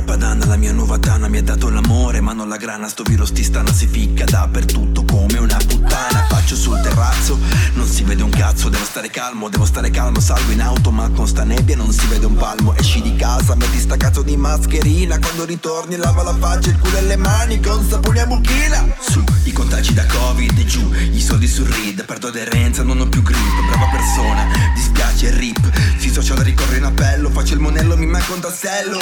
Padana, 0.06 0.46
la 0.46 0.56
mia 0.56 0.72
nuova 0.72 0.98
tana 0.98 1.26
mi 1.26 1.38
ha 1.38 1.42
dato 1.42 1.68
l'amore 1.68 2.20
Ma 2.20 2.32
non 2.32 2.48
la 2.48 2.56
grana, 2.56 2.86
sto 2.86 3.02
virus 3.02 3.32
ti 3.32 3.42
stana 3.42 3.72
si 3.72 3.88
ficca 3.88 4.24
dappertutto 4.24 5.04
come 5.04 5.38
una 5.38 5.56
puttana 5.56 6.24
Faccio 6.28 6.54
sul 6.54 6.80
terrazzo, 6.80 7.36
non 7.74 7.86
si 7.86 8.04
vede 8.04 8.22
un 8.22 8.30
cazzo 8.36 8.68
Devo 8.68 8.84
stare 8.84 9.08
calmo, 9.10 9.48
devo 9.48 9.64
stare 9.64 9.90
calmo 9.90 10.20
Salgo 10.20 10.52
in 10.52 10.60
auto 10.60 10.90
ma 10.90 11.08
con 11.10 11.26
sta 11.26 11.42
nebbia 11.42 11.76
non 11.76 11.90
si 11.92 12.06
vede 12.06 12.26
un 12.26 12.34
palmo 12.34 12.74
Esci 12.76 13.00
di 13.00 13.16
casa, 13.16 13.54
metti 13.54 13.78
sta 13.78 13.96
cazzo 13.96 14.22
di 14.22 14.36
mascherina 14.36 15.18
Quando 15.18 15.44
ritorni 15.44 15.96
lava 15.96 16.22
la 16.22 16.34
faccia, 16.36 16.70
il 16.70 16.78
culo 16.78 16.98
e 16.98 17.02
le 17.02 17.16
mani 17.16 17.60
Con 17.60 17.84
sapone 17.88 18.20
a 18.20 18.26
buchina. 18.26 18.86
Su, 19.00 19.24
i 19.44 19.52
contagi 19.52 19.94
da 19.94 20.04
covid, 20.06 20.64
giù 20.64 20.92
I 20.92 21.20
soldi 21.20 21.48
sul 21.48 21.66
read, 21.66 22.04
perdo 22.04 22.28
aderenza, 22.28 22.82
non 22.82 23.00
ho 23.00 23.08
più 23.08 23.22
grip 23.22 23.66
Brava 23.68 23.86
persona, 23.90 24.46
dispiace, 24.74 25.30
rip 25.36 25.70
Si 25.98 26.10
social 26.10 26.36
ricorre 26.38 26.76
in 26.76 26.84
appello 26.84 27.30
Faccio 27.30 27.54
il 27.54 27.60
monello, 27.60 27.96
mi 27.96 28.06
manca 28.06 28.32
un 28.32 28.40
tassello. 28.40 28.98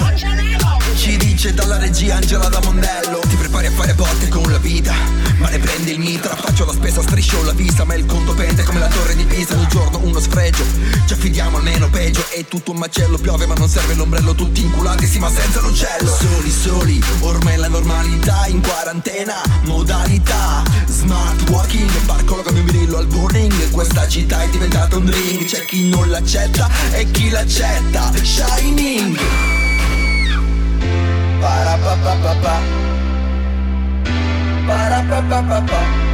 Ci 0.97 1.17
dice 1.17 1.53
dalla 1.53 1.79
regia 1.79 2.17
Angela 2.17 2.49
da 2.49 2.61
Mondello 2.63 3.19
Ti 3.29 3.35
prepari 3.35 3.67
a 3.67 3.71
fare 3.73 3.95
botte 3.95 4.29
con 4.29 4.51
la 4.51 4.59
vita 4.59 4.95
Ma 5.39 5.49
ne 5.49 5.59
prendi 5.59 5.93
il 5.93 5.99
mitra 5.99 6.37
Faccio 6.37 6.65
la 6.65 6.73
spesa, 6.73 7.03
striscio 7.03 7.43
la 7.43 7.53
visa 7.53 7.85
Ma 7.85 7.95
il 7.95 8.07
conto 8.07 8.33
pende 8.33 8.63
come 8.63 8.79
la 8.79 8.89
torre 8.89 9.17
di 9.17 9.24
Pisa 9.27 9.55
Ogni 9.55 9.67
giorno 9.69 9.99
uno 10.03 10.21
sfregio. 10.21 10.65
Ci 11.07 11.13
affidiamo 11.13 11.57
almeno 11.59 11.89
peggio 11.89 12.25
È 12.31 12.45
tutto 12.47 12.73
un 12.73 12.79
macello. 12.79 13.19
Piove 13.19 13.47
ma 13.47 13.55
non 13.55 13.69
serve 13.69 13.95
l'ombrello 13.95 14.35
Tutti 14.35 14.63
inculati 14.63 15.07
sì 15.07 15.19
ma 15.19 15.31
senza 15.31 15.61
l'uccello 15.61 16.11
Soli 16.11 16.51
soli 16.51 17.03
Ormai 17.21 17.57
la 17.57 17.69
normalità 17.69 18.47
In 18.47 18.61
quarantena 18.61 19.35
Modalità. 19.63 20.63
Smart 20.87 21.49
walking 21.51 21.91
Barcolo 22.05 22.43
come 22.43 22.61
un 22.61 22.65
birillo 22.67 22.99
al 22.99 23.07
burning. 23.07 23.71
Questa 23.71 24.07
città 24.09 24.43
è 24.43 24.49
diventata 24.49 24.97
un 24.97 25.11
ring 25.11 25.45
C'è 25.45 25.65
chi 25.65 25.89
non 25.89 26.09
l'accetta 26.11 26.69
E 26.93 27.11
chi 27.11 27.31
l'accetta. 27.31 28.13
Shining. 28.23 29.19
Para 31.41 31.77
pa 31.77 31.97
pa 32.03 32.15
pa 32.23 32.35
pa 32.41 32.61
para 34.67 35.03
pa 35.03 35.21
pa 35.29 35.43
pa 35.43 35.61
pa 35.61 36.14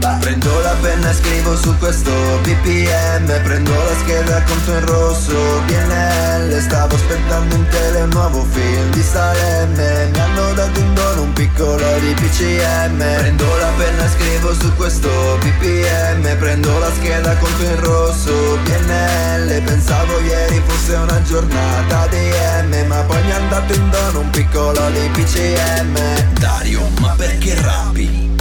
Prendo 0.21 0.59
la 0.61 0.75
penna 0.81 1.09
e 1.09 1.13
scrivo 1.15 1.55
su 1.57 1.75
questo 1.79 2.11
BPM 2.43 3.41
Prendo 3.41 3.73
la 3.73 3.95
scheda 4.01 4.43
conto 4.43 4.71
in 4.71 4.85
rosso 4.85 5.33
PNL 5.65 6.61
Stavo 6.61 6.93
aspettando 6.93 7.55
in 7.55 7.65
tele 7.67 8.01
un 8.01 8.09
nuovo 8.09 8.45
film 8.51 8.91
di 8.91 9.01
Salemme. 9.01 10.09
Mi 10.13 10.19
hanno 10.19 10.53
dato 10.53 10.79
in 10.79 10.93
dono 10.93 11.23
un 11.23 11.33
piccolo 11.33 11.99
di 11.99 12.13
PCM 12.13 12.97
Prendo 12.97 13.57
la 13.57 13.71
penna 13.77 14.05
e 14.05 14.09
scrivo 14.09 14.53
su 14.53 14.75
questo 14.75 15.09
BPM 15.39 16.37
Prendo 16.37 16.77
la 16.77 16.91
scheda 16.93 17.35
conto 17.37 17.63
in 17.63 17.79
rosso 17.79 18.59
PNL 18.63 19.61
Pensavo 19.63 20.19
ieri 20.19 20.61
fosse 20.67 20.93
una 20.93 21.19
giornata 21.23 22.05
di 22.07 22.29
M 22.69 22.87
Ma 22.87 23.01
poi 23.01 23.23
mi 23.23 23.31
hanno 23.31 23.49
dato 23.49 23.73
in 23.73 23.89
dono 23.89 24.19
un 24.19 24.29
piccolo 24.29 24.87
di 24.91 25.09
PCM 25.13 26.33
Dario, 26.39 26.87
ma 26.99 27.15
perché 27.17 27.59
rappi? 27.59 28.31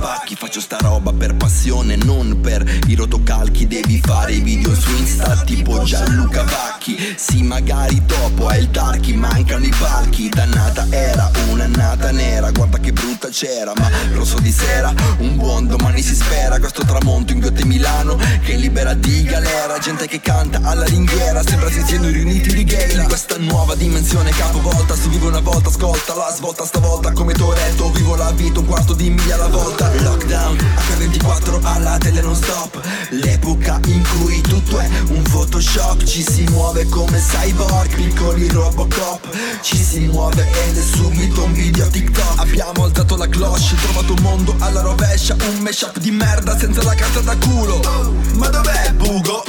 Spacchi, 0.00 0.34
faccio 0.34 0.60
sta 0.60 0.78
roba 0.78 1.12
per 1.12 1.34
passione, 1.34 1.94
non 1.94 2.40
per 2.40 2.64
i 2.86 2.94
rotocalchi. 2.94 3.66
Devi 3.66 4.00
fare 4.02 4.32
i 4.32 4.40
video 4.40 4.74
su 4.74 4.90
Insta 4.96 5.36
tipo 5.42 5.82
Gianluca 5.82 6.42
Vacchi 6.42 6.96
Sì, 7.18 7.42
magari 7.42 8.02
dopo 8.06 8.48
è 8.48 8.56
il 8.56 8.68
darky, 8.68 9.14
mancano 9.14 9.66
i 9.66 9.74
palchi. 9.78 10.30
Dannata 10.30 10.86
era 10.88 11.30
un'annata 11.50 12.12
nera, 12.12 12.50
guarda 12.50 12.78
che 12.78 12.92
brutta 12.92 13.09
c'era 13.30 13.72
Ma 13.76 13.88
rosso 14.14 14.38
di 14.40 14.50
sera, 14.50 14.92
un 15.18 15.36
buon 15.36 15.66
domani 15.66 16.02
si 16.02 16.14
spera. 16.14 16.58
Questo 16.58 16.84
tramonto 16.84 17.32
in 17.32 17.40
Gote 17.40 17.64
Milano 17.64 18.18
che 18.42 18.54
libera 18.54 18.94
di 18.94 19.22
galera. 19.22 19.78
Gente 19.78 20.06
che 20.06 20.20
canta 20.20 20.60
alla 20.62 20.84
ringhiera, 20.84 21.42
sembra 21.42 21.70
si 21.70 21.82
siano 21.86 22.08
riuniti 22.08 22.52
di 22.52 22.64
gay 22.64 22.94
In 22.94 23.04
questa 23.04 23.36
nuova 23.38 23.74
dimensione 23.74 24.30
capovolta, 24.30 24.94
si 24.96 25.08
vive 25.08 25.26
una 25.26 25.40
volta, 25.40 25.68
ascolta 25.68 26.14
la 26.14 26.32
svolta. 26.34 26.64
Stavolta 26.64 27.12
Come 27.12 27.32
Toretto, 27.32 27.90
vivo 27.90 28.16
la 28.16 28.30
vita 28.32 28.60
un 28.60 28.66
quarto 28.66 28.94
di 28.94 29.10
miglia 29.10 29.36
alla 29.36 29.48
volta. 29.48 29.90
Lockdown, 30.00 30.56
H24 30.56 31.60
alla 31.62 31.98
tele 31.98 32.20
non 32.20 32.34
stop. 32.34 32.80
L'epoca 33.10 33.80
in 33.86 34.02
cui 34.18 34.40
tutto 34.40 34.78
è 34.78 34.88
un 35.08 35.22
photoshop. 35.22 36.02
Ci 36.04 36.22
si 36.22 36.44
muove 36.50 36.86
come 36.86 37.18
cyborg, 37.18 37.94
piccoli 37.94 38.48
robocop. 38.48 39.28
Ci 39.62 39.76
si 39.76 40.00
muove 40.00 40.46
ed 40.66 40.76
è 40.76 40.82
subito 40.82 41.44
un 41.44 41.52
video 41.52 41.86
TikTok. 41.88 42.38
Abbiamo 42.40 42.84
alzato 42.84 43.16
la 43.20 43.28
cloche, 43.28 43.76
trovato 43.76 44.14
un 44.14 44.22
mondo 44.22 44.56
alla 44.60 44.80
rovescia 44.80 45.36
Un 45.50 45.58
mashup 45.58 45.98
di 45.98 46.10
merda 46.10 46.56
senza 46.56 46.82
la 46.82 46.94
carta 46.94 47.20
da 47.20 47.36
culo 47.36 47.74
oh, 47.74 48.14
Ma 48.34 48.48
dov'è 48.48 48.92
Bugo? 48.94 49.44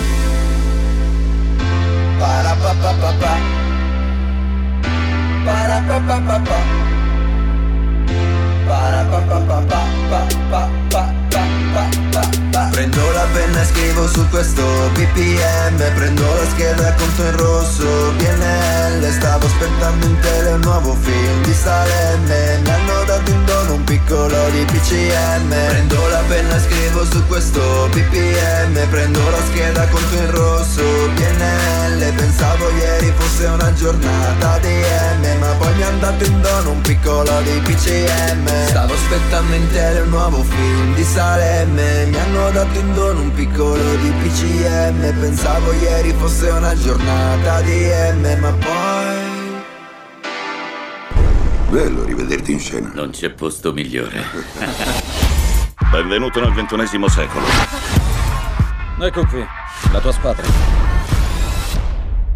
Para 2.18 2.56
pa 2.56 2.76
pa 2.82 2.94
pa 3.18 3.62
Prendo 12.72 13.12
la 13.12 13.28
penna 13.34 13.62
e 13.62 13.66
scrivo 13.66 14.08
su 14.08 14.26
questo 14.30 14.64
BPM 14.94 15.94
Prendo 15.94 16.24
la 16.24 16.46
scheda 16.52 16.88
e 16.88 16.96
conto 16.98 17.22
in 17.22 17.38
rosso 17.38 18.12
BNL 18.16 19.12
Stavo 19.12 19.46
aspettando 19.46 20.06
in 20.06 20.18
tele 20.20 20.52
un 20.54 20.62
nuovo 20.62 20.96
film 20.96 21.44
di 21.44 21.54
Salemme. 21.54 22.60
Mi 22.64 22.70
hanno 22.70 23.04
dato 23.04 23.30
in 23.30 23.46
dono 23.46 23.74
un 23.74 23.84
piccolo 23.84 24.50
di 24.52 24.64
PCM 24.64 25.50
Prendo 25.68 26.08
la 26.08 26.24
penna 26.30 26.56
e 26.56 26.60
scrivo 26.60 27.04
su 27.06 27.28
questo 27.28 27.90
BPM 27.92 28.88
Prendo 28.90 29.30
la 29.30 29.42
scheda 29.50 29.84
e 29.84 29.90
conto 29.90 30.16
in 30.16 30.32
rosso 30.32 30.84
BNL 31.14 32.14
Pensavo 32.14 32.70
ieri 32.72 33.14
fosse 33.18 33.46
una 33.48 33.74
giornata 33.74 34.58
di 34.60 34.70
M 34.70 35.40
Ma 35.40 35.52
poi 35.58 35.74
mi 35.76 35.84
hanno 35.84 36.00
dato 36.00 36.24
in 36.24 36.42
dono 36.42 36.72
un 36.72 36.82
piccolo 36.82 37.42
di 37.42 37.60
PCM 37.64 38.68
Stavo 38.68 38.94
aspettando 38.94 39.56
in 39.56 39.72
tele 39.72 40.00
un 40.00 40.10
nuovo 40.10 40.42
film 40.44 40.96
di 40.96 41.04
Salemme. 41.04 42.06
Mi 42.06 42.18
hanno 42.18 42.50
dato 42.52 42.61
in 42.74 42.94
dono 42.94 43.22
un 43.22 43.34
piccolo 43.34 43.96
di 43.96 44.12
PCM 44.22 45.20
Pensavo 45.20 45.72
ieri 45.74 46.14
fosse 46.14 46.50
una 46.50 46.76
giornata 46.76 47.62
di 47.62 47.88
M 48.14 48.38
Ma 48.40 48.52
poi 48.52 49.42
Bello 51.72 52.04
rivederti 52.04 52.52
in 52.52 52.60
scena. 52.60 52.92
Non 52.94 53.12
c'è 53.12 53.30
posto 53.30 53.72
migliore. 53.72 54.22
Benvenuto 55.90 56.42
nel 56.42 56.52
ventunesimo 56.52 57.08
secolo. 57.08 57.46
Ecco 59.00 59.26
qui, 59.26 59.42
la 59.94 60.00
tua 60.02 60.12
squadra. 60.12 60.81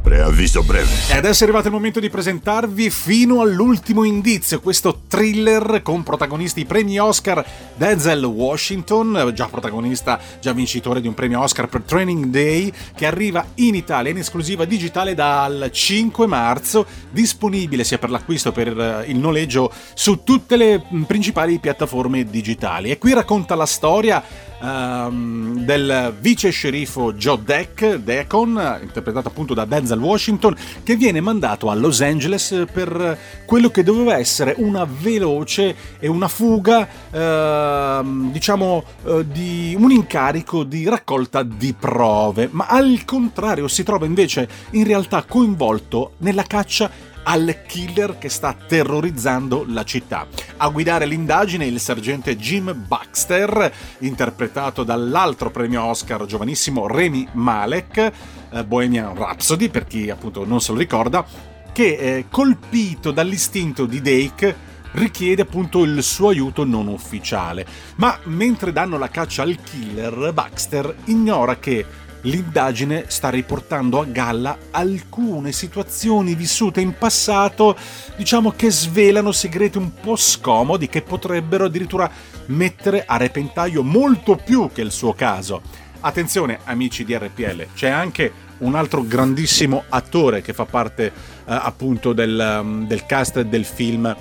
Preavviso 0.05 0.61
breve. 0.61 0.87
E 1.09 1.17
adesso 1.17 1.41
è 1.41 1.47
arrivato 1.47 1.65
il 1.65 1.73
momento 1.73 1.99
di 1.99 2.11
presentarvi 2.11 2.91
fino 2.91 3.41
all'ultimo 3.41 4.03
indizio, 4.03 4.59
questo 4.59 5.01
thriller 5.07 5.81
con 5.81 6.03
protagonisti 6.03 6.63
premi 6.65 6.99
Oscar 6.99 7.43
Denzel 7.75 8.23
Washington, 8.23 9.31
già 9.33 9.47
protagonista, 9.47 10.19
già 10.39 10.53
vincitore 10.53 11.01
di 11.01 11.07
un 11.07 11.15
premio 11.15 11.41
Oscar 11.41 11.67
per 11.67 11.81
Training 11.81 12.25
Day, 12.25 12.71
che 12.95 13.07
arriva 13.07 13.43
in 13.55 13.73
Italia 13.73 14.11
in 14.11 14.17
esclusiva 14.17 14.65
digitale 14.65 15.15
dal 15.15 15.69
5 15.71 16.27
marzo, 16.27 16.85
disponibile 17.09 17.83
sia 17.83 17.97
per 17.97 18.11
l'acquisto 18.11 18.51
che 18.51 18.63
per 18.65 18.79
eh, 18.79 19.05
il 19.07 19.17
noleggio 19.17 19.71
su 19.95 20.23
tutte 20.23 20.55
le 20.55 20.83
mm, 20.93 21.01
principali 21.03 21.57
piattaforme 21.57 22.25
digitali. 22.25 22.91
E 22.91 22.99
qui 22.99 23.11
racconta 23.11 23.55
la 23.55 23.65
storia 23.65 24.23
ehm, 24.61 25.59
del 25.65 26.13
vice 26.19 26.49
sceriffo 26.49 27.13
Joe 27.13 27.39
Deck, 27.43 27.95
Deacon, 27.95 28.79
interpretato 28.81 29.27
appunto 29.27 29.53
da 29.53 29.65
Denzel 29.65 29.99
Washington, 29.99 30.55
che 30.83 30.95
viene 30.95 31.21
mandato 31.21 31.69
a 31.69 31.75
Los 31.75 32.01
Angeles 32.01 32.65
per 32.71 33.17
quello 33.45 33.69
che 33.69 33.83
doveva 33.83 34.17
essere 34.17 34.55
una 34.57 34.85
veloce 34.85 35.75
e 35.99 36.07
una 36.07 36.27
fuga, 36.27 36.87
ehm, 37.11 38.31
diciamo, 38.31 38.83
eh, 39.05 39.25
di 39.27 39.75
un 39.77 39.91
incarico 39.91 40.63
di 40.63 40.87
raccolta 40.87 41.43
di 41.43 41.73
prove, 41.77 42.49
ma 42.51 42.65
al 42.67 43.03
contrario 43.05 43.67
si 43.67 43.83
trova 43.83 44.05
invece 44.05 44.47
in 44.71 44.85
realtà 44.85 45.23
coinvolto 45.23 46.13
nella 46.17 46.43
caccia 46.43 47.13
al 47.27 47.63
killer 47.67 48.17
che 48.17 48.29
sta 48.29 48.53
terrorizzando 48.53 49.65
la 49.67 49.83
città. 49.83 50.27
A 50.57 50.69
guidare 50.69 51.05
l'indagine 51.05 51.65
il 51.65 51.79
sergente 51.79 52.37
Jim 52.37 52.73
Baxter, 52.87 53.71
interpretato 53.99 54.83
dall'altro 54.83 55.51
premio 55.51 55.83
Oscar 55.83 56.25
giovanissimo 56.25 56.87
Remy 56.87 57.27
Malek, 57.33 58.11
eh, 58.51 58.63
Bohemian 58.63 59.15
Rhapsody, 59.15 59.69
per 59.69 59.85
chi 59.85 60.09
appunto 60.09 60.45
non 60.45 60.61
se 60.61 60.71
lo 60.71 60.77
ricorda, 60.77 61.25
che 61.71 61.95
eh, 61.95 62.25
colpito 62.29 63.11
dall'istinto 63.11 63.85
di 63.85 64.01
Dake 64.01 64.73
richiede 64.95 65.41
appunto 65.41 65.83
il 65.83 66.01
suo 66.03 66.29
aiuto 66.29 66.63
non 66.63 66.87
ufficiale. 66.87 67.65
Ma 67.95 68.17
mentre 68.25 68.71
danno 68.71 68.97
la 68.97 69.09
caccia 69.09 69.41
al 69.41 69.57
killer, 69.61 70.31
Baxter 70.31 70.95
ignora 71.05 71.57
che 71.57 71.85
l'indagine 72.25 73.05
sta 73.07 73.29
riportando 73.29 73.99
a 73.99 74.05
galla 74.05 74.57
alcune 74.71 75.51
situazioni 75.51 76.35
vissute 76.35 76.81
in 76.81 76.97
passato, 76.97 77.75
diciamo 78.15 78.51
che 78.51 78.69
svelano 78.69 79.31
segreti 79.31 79.77
un 79.77 79.91
po' 79.93 80.15
scomodi 80.15 80.87
che 80.87 81.01
potrebbero 81.01 81.65
addirittura 81.65 82.09
mettere 82.47 83.03
a 83.05 83.17
repentaglio 83.17 83.83
molto 83.83 84.35
più 84.35 84.69
che 84.71 84.81
il 84.81 84.91
suo 84.91 85.13
caso. 85.13 85.61
Attenzione 86.01 86.59
amici 86.65 87.03
di 87.03 87.17
RPL, 87.17 87.67
c'è 87.73 87.89
anche 87.89 88.31
un 88.59 88.75
altro 88.75 89.03
grandissimo 89.03 89.83
attore 89.89 90.41
che 90.41 90.53
fa 90.53 90.65
parte 90.65 91.05
eh, 91.05 91.11
appunto 91.45 92.13
del, 92.13 92.59
um, 92.61 92.87
del 92.87 93.05
cast 93.05 93.41
del 93.41 93.65
film 93.65 94.15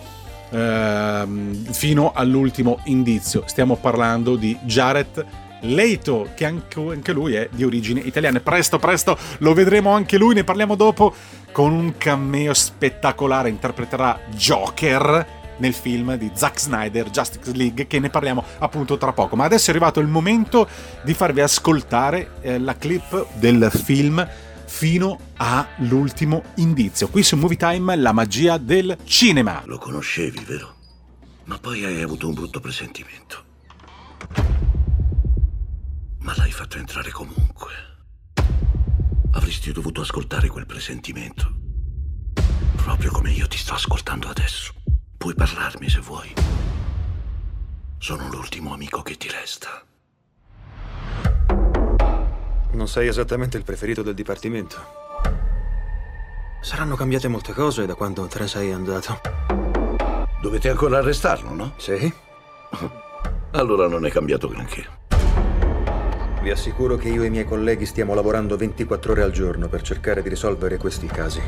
ehm, 0.51 1.73
fino 1.73 2.13
all'ultimo 2.15 2.81
indizio. 2.85 3.43
Stiamo 3.47 3.77
parlando 3.77 4.37
di 4.37 4.57
Jared 4.63 5.27
Leito, 5.65 6.31
che 6.35 6.45
anche, 6.45 7.13
lui 7.13 7.35
è 7.35 7.49
di 7.51 7.65
origine 7.65 8.01
italiana. 8.01 8.41
Presto, 8.41 8.79
presto 8.79 9.19
lo 9.39 9.55
vedremo 9.55 9.91
anche 9.91 10.19
lui, 10.19 10.35
ne 10.35 10.45
parliamo 10.45 10.75
dopo, 10.75 11.15
con 11.53 11.73
un 11.73 11.97
cameo 11.97 12.55
spettacolare. 12.55 13.49
Interpreterà 13.49 14.21
Joker 14.35 15.43
nel 15.59 15.73
film 15.73 16.17
di 16.17 16.31
Zack 16.35 16.61
Snyder, 16.61 17.11
Justice 17.11 17.53
League, 17.53 17.87
che 17.87 17.99
ne 17.99 18.11
parliamo 18.11 18.45
appunto 18.59 18.99
tra 18.99 19.13
poco. 19.13 19.37
Ma 19.37 19.45
adesso 19.45 19.71
è 19.71 19.71
arrivato 19.71 20.01
il 20.01 20.09
momento 20.09 20.69
di 21.03 21.15
farvi 21.15 21.41
ascoltare 21.41 22.33
eh, 22.41 22.59
la 22.59 22.77
clip 22.77 23.27
del 23.35 23.71
film 23.73 24.27
fino 24.67 25.19
all'ultimo 25.37 26.43
indizio. 26.57 27.09
Qui 27.09 27.23
su 27.23 27.37
Movie 27.37 27.57
Time 27.57 27.97
la 27.97 28.13
magia 28.13 28.59
del 28.59 28.97
cinema. 29.05 29.63
Lo 29.67 29.79
conoscevi, 29.79 30.45
vero? 30.45 30.75
Ma 31.45 31.59
poi 31.59 31.85
hai 31.85 32.03
avuto 32.03 32.27
un 32.27 32.35
brutto 32.35 32.61
presentimento. 32.61 33.43
Ma 36.25 36.33
l'hai 36.37 36.51
fatto 36.53 36.79
entrare 36.79 37.11
comunque. 37.11 37.71
Avresti 39.33 39.73
dovuto 39.73 40.01
ascoltare 40.01 40.49
quel 40.49 40.65
presentimento. 40.65 41.53
Proprio 42.77 43.11
come 43.13 43.31
io 43.31 43.47
ti 43.47 43.59
sto 43.59 43.75
ascoltando 43.75 44.29
adesso. 44.29 44.73
Puoi 45.19 45.35
parlarmi 45.35 45.87
se 45.87 46.01
vuoi. 46.01 46.33
Sono 47.99 48.27
l'ultimo 48.31 48.73
amico 48.73 49.03
che 49.03 49.17
ti 49.17 49.29
resta. 49.29 49.85
Non 52.73 52.89
sei 52.89 53.09
esattamente 53.09 53.59
il 53.59 53.65
preferito 53.65 54.03
del 54.03 54.15
dipartimento. 54.15 54.77
Saranno 56.63 56.97
cambiate 56.97 57.29
molte 57.29 57.53
cose 57.53 57.85
da 57.85 57.95
quando 57.95 58.27
te 58.29 58.39
ne 58.39 58.49
sei 58.49 58.73
andato. 58.73 59.21
Dovete 60.41 60.71
ancora 60.71 60.99
arrestarlo, 60.99 61.53
no? 61.53 61.75
Sì. 61.77 62.11
Allora 63.53 63.89
non 63.89 64.07
è 64.07 64.11
cambiato 64.11 64.49
granché. 64.49 65.03
Vi 66.45 66.51
assicuro 66.51 66.97
che 66.97 67.09
io 67.09 67.23
e 67.23 67.29
i 67.29 67.31
miei 67.31 67.47
colleghi 67.47 67.87
stiamo 67.87 68.13
lavorando 68.13 68.59
24 68.59 69.13
ore 69.13 69.23
al 69.23 69.31
giorno 69.31 69.67
per 69.69 69.81
cercare 69.81 70.21
di 70.21 70.29
risolvere 70.29 70.77
questi 70.77 71.07
casi. 71.07 71.41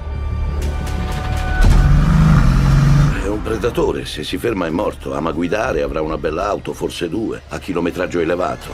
È 3.23 3.27
un 3.27 3.43
predatore, 3.43 4.07
se 4.07 4.25
si 4.25 4.39
ferma 4.39 4.65
è 4.65 4.71
morto. 4.71 5.13
Ama 5.13 5.33
guidare, 5.33 5.83
avrà 5.83 6.01
una 6.01 6.17
bella 6.17 6.47
auto, 6.47 6.73
forse 6.73 7.11
due, 7.11 7.43
a 7.49 7.59
chilometraggio 7.59 8.21
elevato. 8.21 8.73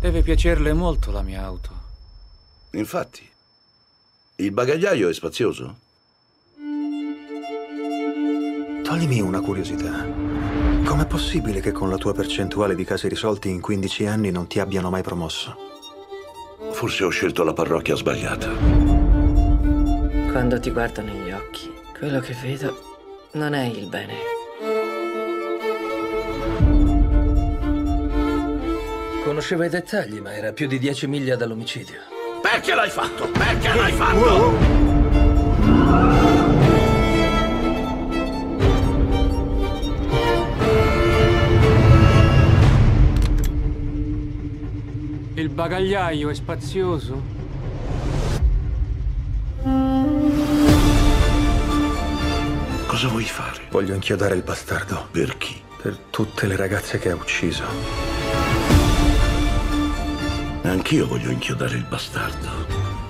Deve 0.00 0.22
piacerle 0.22 0.72
molto 0.72 1.12
la 1.12 1.22
mia 1.22 1.44
auto. 1.44 1.70
Infatti. 2.72 3.24
Il 4.34 4.50
bagagliaio 4.50 5.08
è 5.08 5.14
spazioso? 5.14 5.76
Toglimi 8.82 9.20
una 9.20 9.40
curiosità. 9.40 10.27
Com'è 10.88 11.04
possibile 11.04 11.60
che 11.60 11.70
con 11.70 11.90
la 11.90 11.98
tua 11.98 12.14
percentuale 12.14 12.74
di 12.74 12.82
casi 12.82 13.08
risolti 13.08 13.50
in 13.50 13.60
15 13.60 14.06
anni 14.06 14.30
non 14.30 14.46
ti 14.46 14.58
abbiano 14.58 14.88
mai 14.88 15.02
promosso? 15.02 15.54
Forse 16.72 17.04
ho 17.04 17.10
scelto 17.10 17.44
la 17.44 17.52
parrocchia 17.52 17.94
sbagliata. 17.94 18.48
Quando 20.30 20.58
ti 20.58 20.70
guardo 20.70 21.02
negli 21.02 21.30
occhi, 21.30 21.70
quello 21.98 22.20
che 22.20 22.34
vedo 22.42 22.74
non 23.32 23.52
è 23.52 23.66
il 23.66 23.86
bene. 23.86 24.14
Conosceva 29.24 29.66
i 29.66 29.68
dettagli, 29.68 30.20
ma 30.20 30.34
era 30.34 30.52
più 30.54 30.66
di 30.66 30.78
10 30.78 31.06
miglia 31.06 31.36
dall'omicidio. 31.36 31.98
Perché 32.40 32.74
l'hai 32.74 32.88
fatto? 32.88 33.28
Perché 33.28 33.74
l'hai 33.74 33.92
fatto? 33.92 34.86
Il 34.86 34.87
bagagliaio 45.68 46.30
è 46.30 46.34
spazioso? 46.34 47.22
Cosa 52.86 53.08
vuoi 53.08 53.24
fare? 53.24 53.60
Voglio 53.70 53.92
inchiodare 53.92 54.34
il 54.34 54.42
bastardo. 54.42 55.08
Per 55.10 55.36
chi? 55.36 55.60
Per 55.82 55.94
tutte 56.08 56.46
le 56.46 56.56
ragazze 56.56 56.98
che 56.98 57.10
ha 57.10 57.14
ucciso. 57.14 57.64
Anch'io 60.62 61.06
voglio 61.06 61.30
inchiodare 61.30 61.76
il 61.76 61.84
bastardo. 61.84 62.48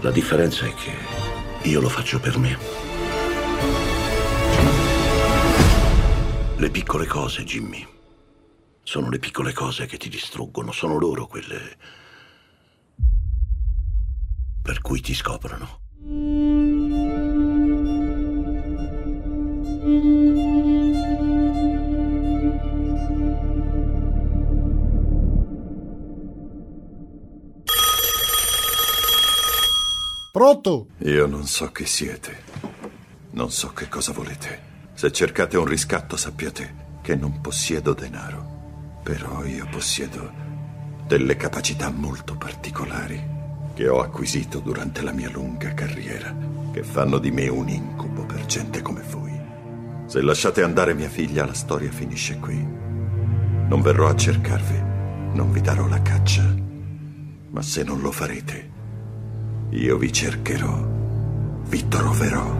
La 0.01 0.11
differenza 0.11 0.66
è 0.66 0.75
che 0.75 1.68
io 1.68 1.81
lo 1.81 1.88
faccio 1.88 2.18
per 2.18 2.38
me. 2.38 2.59
Le 6.57 6.71
piccole 6.71 7.07
cose, 7.07 7.44
Jimmy. 7.44 7.87
Sono 8.83 9.11
le 9.11 9.21
piccole 9.21 9.53
cose 9.53 9.87
che 9.87 9.97
ti 9.97 10.09
distruggono, 10.09 10.73
sono 10.73 10.99
loro 10.99 11.29
quelle 11.29 11.77
per 14.68 14.83
cui 14.83 15.00
ti 15.00 15.14
scoprono. 15.14 15.81
Pronto? 30.31 30.88
Io 30.98 31.26
non 31.26 31.46
so 31.46 31.72
chi 31.72 31.87
siete. 31.87 32.42
Non 33.31 33.50
so 33.50 33.72
che 33.72 33.88
cosa 33.88 34.12
volete. 34.12 34.90
Se 34.92 35.11
cercate 35.11 35.57
un 35.57 35.64
riscatto 35.64 36.18
sappiate 36.18 36.98
che 37.00 37.16
non 37.16 37.40
possiedo 37.40 37.94
denaro. 37.94 39.00
Però 39.02 39.46
io 39.46 39.66
possiedo 39.70 40.31
delle 41.07 41.37
capacità 41.37 41.88
molto 41.90 42.37
particolari 42.37 43.37
che 43.79 43.88
ho 43.88 44.01
acquisito 44.01 44.59
durante 44.59 45.03
la 45.03 45.12
mia 45.12 45.31
lunga 45.31 45.73
carriera, 45.73 46.35
che 46.73 46.83
fanno 46.83 47.19
di 47.19 47.31
me 47.31 47.47
un 47.47 47.69
incubo 47.69 48.27
per 48.27 48.45
gente 48.45 48.83
come 48.83 49.05
voi. 49.09 49.41
Se 50.07 50.21
lasciate 50.21 50.64
andare 50.64 50.95
mia 50.95 51.09
figlia, 51.09 51.47
la 51.47 51.55
storia 51.55 51.88
finisce 51.88 52.41
qui. 52.41 52.57
Non 52.57 53.81
verrò 53.81 54.09
a 54.09 54.17
cercarvi, 54.17 54.83
non 55.33 55.53
vi 55.53 55.61
darò 55.61 55.87
la 55.87 56.03
caccia. 56.03 56.43
Ma 57.51 57.62
se 57.62 57.85
non 57.85 58.01
lo 58.01 58.11
farete, 58.11 58.69
io 59.71 59.97
vi 59.97 60.12
cercherò, 60.12 60.77
vi 61.69 61.87
troverò 61.87 62.51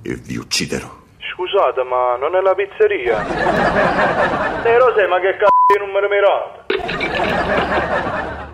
e 0.00 0.14
vi 0.14 0.36
ucciderò. 0.36 0.96
Scusate, 1.34 1.82
ma 1.82 2.16
non 2.16 2.34
è 2.36 2.40
la 2.40 2.54
pizzeria? 2.54 3.18
Sei 4.64 4.78
Rosè, 4.78 5.06
ma 5.08 5.20
che 5.20 5.36
cazzo 5.36 5.66
di 5.66 5.76
numero 5.78 6.08
mirato? 6.08 8.48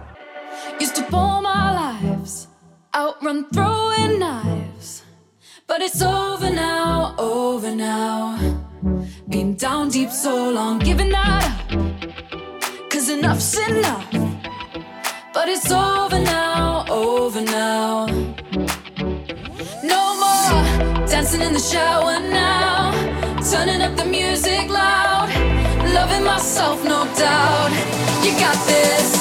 Used 0.79 0.95
to 0.97 1.03
pour 1.05 1.41
my 1.41 2.01
lives, 2.01 2.49
outrun 2.95 3.49
throwing 3.51 4.19
knives. 4.19 5.03
But 5.67 5.81
it's 5.81 6.03
over 6.03 6.51
now, 6.51 7.15
over 7.19 7.75
now. 7.75 8.39
Been 9.29 9.55
down 9.57 9.89
deep 9.89 10.11
so 10.11 10.51
long, 10.51 10.79
giving 10.79 11.11
that 11.11 11.45
up. 11.45 12.91
Cause 12.91 13.09
enough's 13.09 13.59
enough. 13.69 14.11
But 15.33 15.49
it's 15.49 15.71
over 15.73 16.21
now, 16.21 16.85
over 16.89 17.41
now. 17.41 18.07
No 19.83 20.03
more 20.23 21.07
dancing 21.07 21.43
in 21.43 21.53
the 21.53 21.59
shower 21.59 22.21
now. 22.21 22.93
Turning 23.51 23.81
up 23.83 23.97
the 23.97 24.05
music 24.05 24.69
loud. 24.69 25.29
Loving 25.95 26.25
myself, 26.25 26.85
no 26.85 27.05
doubt. 27.17 27.71
You 28.25 28.33
got 28.39 28.57
this, 28.67 29.16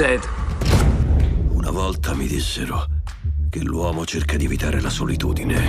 Vincent! 0.00 0.26
Una 1.50 1.70
volta 1.70 2.14
mi 2.14 2.26
dissero 2.26 2.86
che 3.50 3.60
l'uomo 3.60 4.06
cerca 4.06 4.38
di 4.38 4.46
evitare 4.46 4.80
la 4.80 4.88
solitudine. 4.88 5.62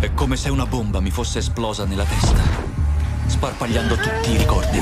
È 0.00 0.12
come 0.14 0.34
se 0.34 0.50
una 0.50 0.66
bomba 0.66 0.98
mi 0.98 1.10
fosse 1.10 1.38
esplosa 1.38 1.84
nella 1.84 2.02
testa, 2.02 2.42
sparpagliando 3.26 3.94
tutti 3.94 4.32
i 4.32 4.36
ricordi. 4.36 4.80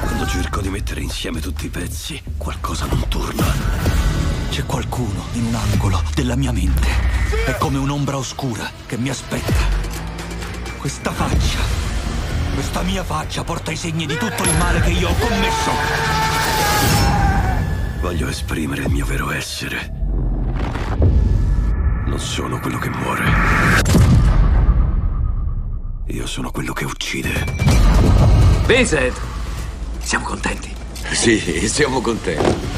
Quando 0.00 0.26
cerco 0.26 0.60
di 0.60 0.68
mettere 0.68 1.00
insieme 1.00 1.40
tutti 1.40 1.66
i 1.66 1.70
pezzi, 1.70 2.22
qualcosa 2.36 2.86
non 2.86 3.02
torna. 3.08 3.46
C'è 4.50 4.64
qualcuno 4.64 5.24
in 5.32 5.46
un 5.46 5.56
angolo 5.56 6.00
della 6.14 6.36
mia 6.36 6.52
mente. 6.52 6.86
È 7.46 7.56
come 7.56 7.78
un'ombra 7.78 8.16
oscura 8.16 8.70
che 8.86 8.96
mi 8.96 9.08
aspetta. 9.08 9.58
Questa 10.78 11.10
faccia, 11.10 11.58
questa 12.54 12.82
mia 12.82 13.02
faccia 13.02 13.42
porta 13.42 13.72
i 13.72 13.76
segni 13.76 14.06
di 14.06 14.16
tutto 14.16 14.44
il 14.44 14.56
male 14.56 14.80
che 14.82 14.90
io 14.90 15.08
ho 15.08 15.14
commesso. 15.14 17.23
Voglio 18.04 18.28
esprimere 18.28 18.82
il 18.82 18.90
mio 18.90 19.06
vero 19.06 19.30
essere. 19.30 19.90
Non 22.04 22.18
sono 22.18 22.60
quello 22.60 22.76
che 22.76 22.90
muore. 22.90 23.24
Io 26.08 26.26
sono 26.26 26.50
quello 26.50 26.74
che 26.74 26.84
uccide. 26.84 27.32
Vincent! 28.66 29.18
Siamo 30.00 30.26
contenti? 30.26 30.70
Sì, 31.12 31.66
siamo 31.66 32.02
contenti. 32.02 32.73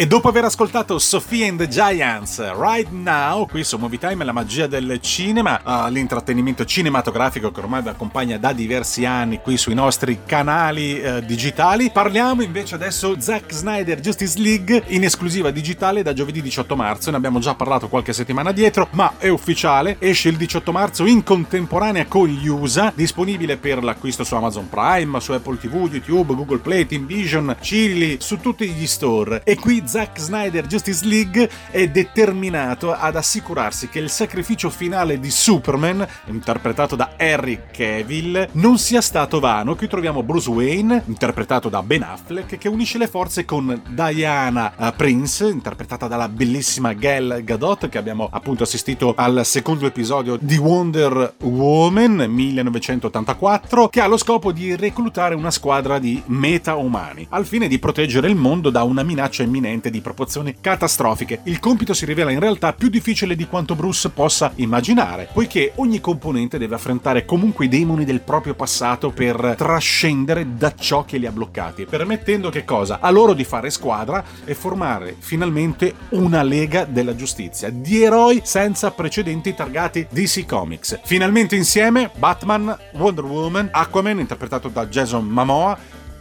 E 0.00 0.06
dopo 0.06 0.28
aver 0.28 0.46
ascoltato 0.46 0.98
Sophie 0.98 1.46
and 1.46 1.58
the 1.58 1.68
Giants 1.68 2.40
Right 2.58 2.88
Now, 2.90 3.46
qui 3.46 3.62
su 3.64 3.76
Movie 3.76 3.98
Time 3.98 4.24
la 4.24 4.32
magia 4.32 4.66
del 4.66 4.98
cinema, 5.02 5.60
ah, 5.62 5.88
l'intrattenimento 5.88 6.64
cinematografico 6.64 7.52
che 7.52 7.60
ormai 7.60 7.82
vi 7.82 7.90
accompagna 7.90 8.38
da 8.38 8.54
diversi 8.54 9.04
anni 9.04 9.42
qui 9.42 9.58
sui 9.58 9.74
nostri 9.74 10.20
canali 10.24 10.98
eh, 10.98 11.22
digitali, 11.22 11.90
parliamo 11.90 12.40
invece 12.40 12.76
adesso 12.76 13.20
Zack 13.20 13.52
Snyder 13.52 14.00
Justice 14.00 14.40
League 14.40 14.84
in 14.86 15.04
esclusiva 15.04 15.50
digitale 15.50 16.02
da 16.02 16.14
giovedì 16.14 16.40
18 16.40 16.74
marzo, 16.76 17.10
ne 17.10 17.18
abbiamo 17.18 17.38
già 17.38 17.54
parlato 17.54 17.88
qualche 17.88 18.14
settimana 18.14 18.52
dietro, 18.52 18.88
ma 18.92 19.16
è 19.18 19.28
ufficiale, 19.28 19.96
esce 19.98 20.30
il 20.30 20.38
18 20.38 20.72
marzo 20.72 21.04
in 21.04 21.22
contemporanea 21.22 22.06
con 22.06 22.26
gli 22.26 22.48
USA, 22.48 22.90
disponibile 22.94 23.58
per 23.58 23.84
l'acquisto 23.84 24.24
su 24.24 24.34
Amazon 24.34 24.66
Prime, 24.66 25.20
su 25.20 25.32
Apple 25.32 25.58
TV, 25.58 25.90
YouTube, 25.92 26.34
Google 26.34 26.60
Play, 26.60 26.86
Team 26.86 27.04
Vision, 27.04 27.54
Chili, 27.60 28.16
su 28.18 28.40
tutti 28.40 28.66
gli 28.66 28.86
store. 28.86 29.42
E 29.44 29.56
qui 29.56 29.88
Zack 29.90 30.20
Snyder 30.20 30.68
Justice 30.68 31.04
League 31.04 31.50
è 31.68 31.88
determinato 31.88 32.92
ad 32.92 33.16
assicurarsi 33.16 33.88
che 33.88 33.98
il 33.98 34.08
sacrificio 34.08 34.70
finale 34.70 35.18
di 35.18 35.32
Superman, 35.32 36.06
interpretato 36.26 36.94
da 36.94 37.14
Harry 37.16 37.58
Cavill, 37.72 38.50
non 38.52 38.78
sia 38.78 39.00
stato 39.00 39.40
vano. 39.40 39.74
Qui 39.74 39.88
troviamo 39.88 40.22
Bruce 40.22 40.48
Wayne, 40.48 41.02
interpretato 41.06 41.68
da 41.68 41.82
Ben 41.82 42.04
Affleck, 42.04 42.56
che 42.56 42.68
unisce 42.68 42.98
le 42.98 43.08
forze 43.08 43.44
con 43.44 43.82
Diana 43.88 44.76
eh, 44.76 44.92
Prince, 44.96 45.48
interpretata 45.48 46.06
dalla 46.06 46.28
bellissima 46.28 46.92
Gal 46.92 47.40
Gadot, 47.42 47.88
che 47.88 47.98
abbiamo 47.98 48.28
appunto 48.30 48.62
assistito 48.62 49.14
al 49.16 49.44
secondo 49.44 49.86
episodio 49.86 50.38
di 50.40 50.56
Wonder 50.56 51.34
Woman 51.40 52.26
1984, 52.28 53.88
che 53.88 54.00
ha 54.00 54.06
lo 54.06 54.16
scopo 54.16 54.52
di 54.52 54.76
reclutare 54.76 55.34
una 55.34 55.50
squadra 55.50 55.98
di 55.98 56.22
meta-umani, 56.26 57.26
al 57.30 57.44
fine 57.44 57.66
di 57.66 57.80
proteggere 57.80 58.28
il 58.28 58.36
mondo 58.36 58.70
da 58.70 58.84
una 58.84 59.02
minaccia 59.02 59.42
imminente 59.42 59.78
di 59.88 60.02
proporzioni 60.02 60.56
catastrofiche. 60.60 61.40
Il 61.44 61.60
compito 61.60 61.94
si 61.94 62.04
rivela 62.04 62.30
in 62.30 62.40
realtà 62.40 62.74
più 62.74 62.88
difficile 62.88 63.36
di 63.36 63.46
quanto 63.46 63.74
Bruce 63.74 64.10
possa 64.10 64.52
immaginare, 64.56 65.28
poiché 65.32 65.72
ogni 65.76 66.00
componente 66.00 66.58
deve 66.58 66.74
affrontare 66.74 67.24
comunque 67.24 67.64
i 67.66 67.68
demoni 67.68 68.04
del 68.04 68.20
proprio 68.20 68.54
passato 68.54 69.10
per 69.10 69.54
trascendere 69.56 70.56
da 70.56 70.74
ciò 70.74 71.04
che 71.04 71.18
li 71.18 71.26
ha 71.26 71.32
bloccati, 71.32 71.86
permettendo 71.86 72.50
che 72.50 72.64
cosa? 72.64 72.98
A 73.00 73.10
loro 73.10 73.32
di 73.32 73.44
fare 73.44 73.70
squadra 73.70 74.22
e 74.44 74.54
formare 74.54 75.16
finalmente 75.18 75.94
una 76.10 76.42
lega 76.42 76.84
della 76.84 77.14
giustizia, 77.14 77.70
di 77.70 78.02
eroi 78.02 78.40
senza 78.44 78.90
precedenti 78.90 79.54
targati 79.54 80.06
DC 80.10 80.44
Comics. 80.44 81.00
Finalmente 81.04 81.54
insieme 81.54 82.10
Batman, 82.16 82.76
Wonder 82.94 83.24
Woman, 83.24 83.68
Aquaman 83.70 84.18
interpretato 84.18 84.68
da 84.68 84.86
Jason 84.86 85.26
Momoa, 85.26 85.78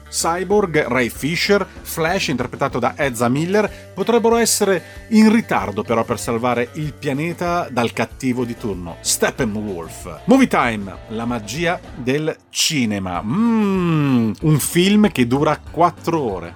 Cyborg, 0.10 0.88
Ray 0.88 1.10
Fisher, 1.10 1.66
Flash 1.82 2.28
interpretato 2.28 2.80
da 2.80 2.94
Ezra 2.98 3.30
Miller 3.30 3.92
potrebbero 3.94 4.38
essere 4.38 5.08
in 5.10 5.32
ritardo 5.32 5.84
però 5.84 6.04
per 6.04 6.20
salvare 6.20 6.70
il 6.74 6.94
pianeta 6.94 7.68
dal 7.70 7.94
cattivo 7.94 8.44
di 8.44 8.58
turno, 8.58 8.98
Steppenwolf. 9.02 10.22
Movie 10.26 10.48
Time, 10.48 10.96
la 11.10 11.26
magia 11.26 11.80
del 11.96 12.36
cinema. 12.50 13.22
Mmm, 13.22 14.34
un 14.42 14.60
film 14.60 15.12
che 15.12 15.28
dura 15.28 15.60
4 15.60 16.22
ore. 16.22 16.56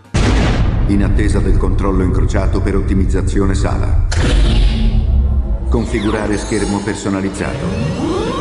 In 0.87 1.03
attesa 1.03 1.39
del 1.39 1.57
controllo 1.57 2.03
incrociato 2.03 2.61
per 2.61 2.75
ottimizzazione 2.75 3.53
sala. 3.53 4.07
Configurare 5.69 6.37
schermo 6.37 6.79
personalizzato. 6.79 7.65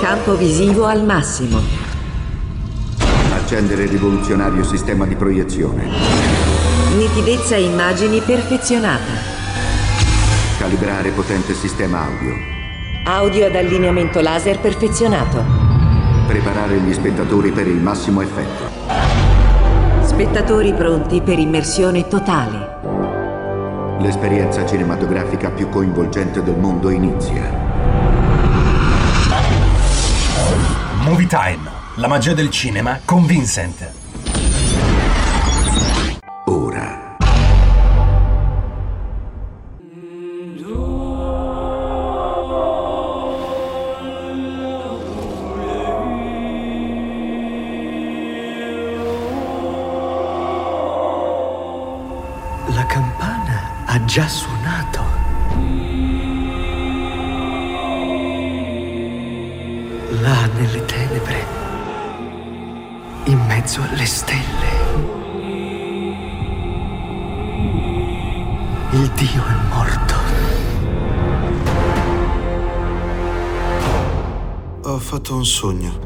Campo 0.00 0.36
visivo 0.36 0.86
al 0.86 1.04
massimo. 1.04 1.91
Accendere 3.52 3.84
rivoluzionario 3.84 4.64
sistema 4.64 5.04
di 5.04 5.14
proiezione. 5.14 5.86
Nitidezza 6.96 7.54
immagini 7.54 8.22
perfezionata. 8.22 9.12
Calibrare 10.58 11.10
potente 11.10 11.52
sistema 11.52 12.06
audio. 12.06 12.34
Audio 13.04 13.44
ad 13.44 13.54
allineamento 13.54 14.22
laser 14.22 14.58
perfezionato. 14.58 15.44
Preparare 16.26 16.78
gli 16.78 16.94
spettatori 16.94 17.50
per 17.50 17.66
il 17.66 17.76
massimo 17.76 18.22
effetto. 18.22 18.70
Spettatori 20.02 20.72
pronti 20.72 21.20
per 21.20 21.38
immersione 21.38 22.08
totale. 22.08 23.98
L'esperienza 24.00 24.64
cinematografica 24.64 25.50
più 25.50 25.68
coinvolgente 25.68 26.42
del 26.42 26.56
mondo 26.56 26.88
inizia. 26.88 27.50
Movie 31.04 31.26
Time, 31.26 31.81
la 31.96 32.08
magia 32.08 32.32
del 32.32 32.50
cinema 32.50 33.00
con 33.04 33.26
Vincent. 33.26 33.90
Ora. 36.46 37.16
La 52.68 52.86
campana 52.86 53.84
ha 53.84 54.04
già 54.06 54.26
suonato. 54.26 54.61
Mezzo 63.62 63.80
alle 63.80 64.06
stelle, 64.06 64.66
il 68.90 69.08
Dio 69.10 69.44
è 69.46 69.54
morto. 69.72 70.14
Ho 74.82 74.98
fatto 74.98 75.36
un 75.36 75.44
sogno. 75.44 75.96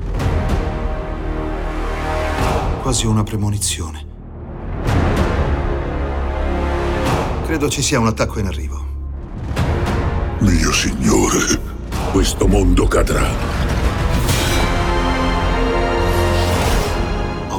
Quasi 2.83 3.07
una 3.07 3.23
premonizione. 3.23 4.05
Credo 7.47 7.71
ci 7.71 7.81
sia 7.81 7.99
un 7.99 8.07
attacco 8.07 8.39
in 8.39 8.49
arrivo. 8.49 8.85
Mio 10.41 10.73
signore, 10.73 11.59
questo 12.13 12.47
mondo 12.47 12.87
cadrà. 12.87 13.86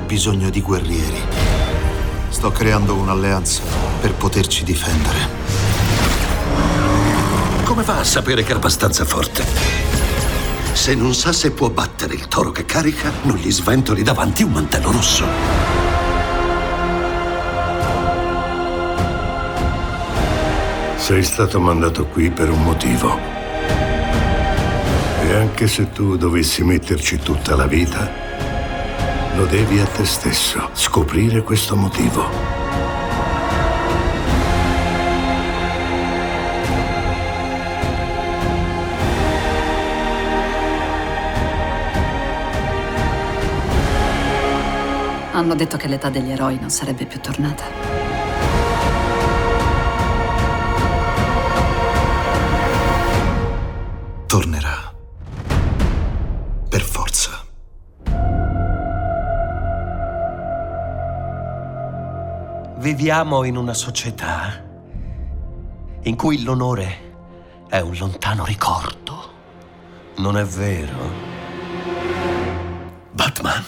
Bisogno 0.08 0.50
di 0.50 0.62
guerrieri. 0.62 1.22
Sto 2.30 2.50
creando 2.52 2.96
un'alleanza 2.96 3.62
per 4.00 4.14
poterci 4.14 4.64
difendere. 4.64 5.36
Come 7.66 7.84
fa 7.84 8.00
a 8.00 8.04
sapere 8.06 8.44
che 8.44 8.54
è 8.54 8.56
abbastanza 8.56 9.04
forte? 9.04 9.46
Se 10.72 10.96
non 10.96 11.14
sa 11.14 11.34
se 11.34 11.52
può 11.52 11.70
battere 11.70 12.14
il 12.14 12.30
toro 12.30 12.52
che 12.52 12.66
carica, 12.66 13.12
non 13.24 13.36
gli 13.36 13.52
sventoli 13.52 14.02
davanti 14.02 14.44
un 14.44 14.52
mantello 14.52 14.92
rosso. 14.92 15.26
Sei 20.96 21.24
stato 21.24 21.60
mandato 21.60 22.06
qui 22.06 22.30
per 22.32 22.50
un 22.50 22.64
motivo. 22.64 23.20
E 25.24 25.34
anche 25.34 25.68
se 25.68 25.92
tu 25.92 26.16
dovessi 26.16 26.64
metterci 26.64 27.18
tutta 27.18 27.56
la 27.58 27.68
vita, 27.68 28.27
lo 29.38 29.46
devi 29.46 29.80
a 29.80 29.86
te 29.86 30.04
stesso, 30.04 30.72
scoprire 30.74 31.44
questo 31.44 31.76
motivo. 31.76 32.28
Hanno 45.34 45.54
detto 45.54 45.78
che 45.78 45.88
l'età 45.88 46.10
degli 46.10 46.32
eroi 46.32 46.58
non 46.60 46.72
sarebbe 46.72 47.06
più 47.06 47.20
tornata. 47.20 48.17
Viviamo 62.98 63.44
in 63.44 63.58
una 63.58 63.76
società 63.76 64.60
in 66.02 66.16
cui 66.16 66.42
l'onore 66.42 67.66
è 67.70 67.80
un 67.80 67.96
lontano 67.96 68.44
ricordo. 68.44 69.34
Non 70.16 70.36
è 70.36 70.44
vero? 70.44 70.98
Batman. 73.12 73.64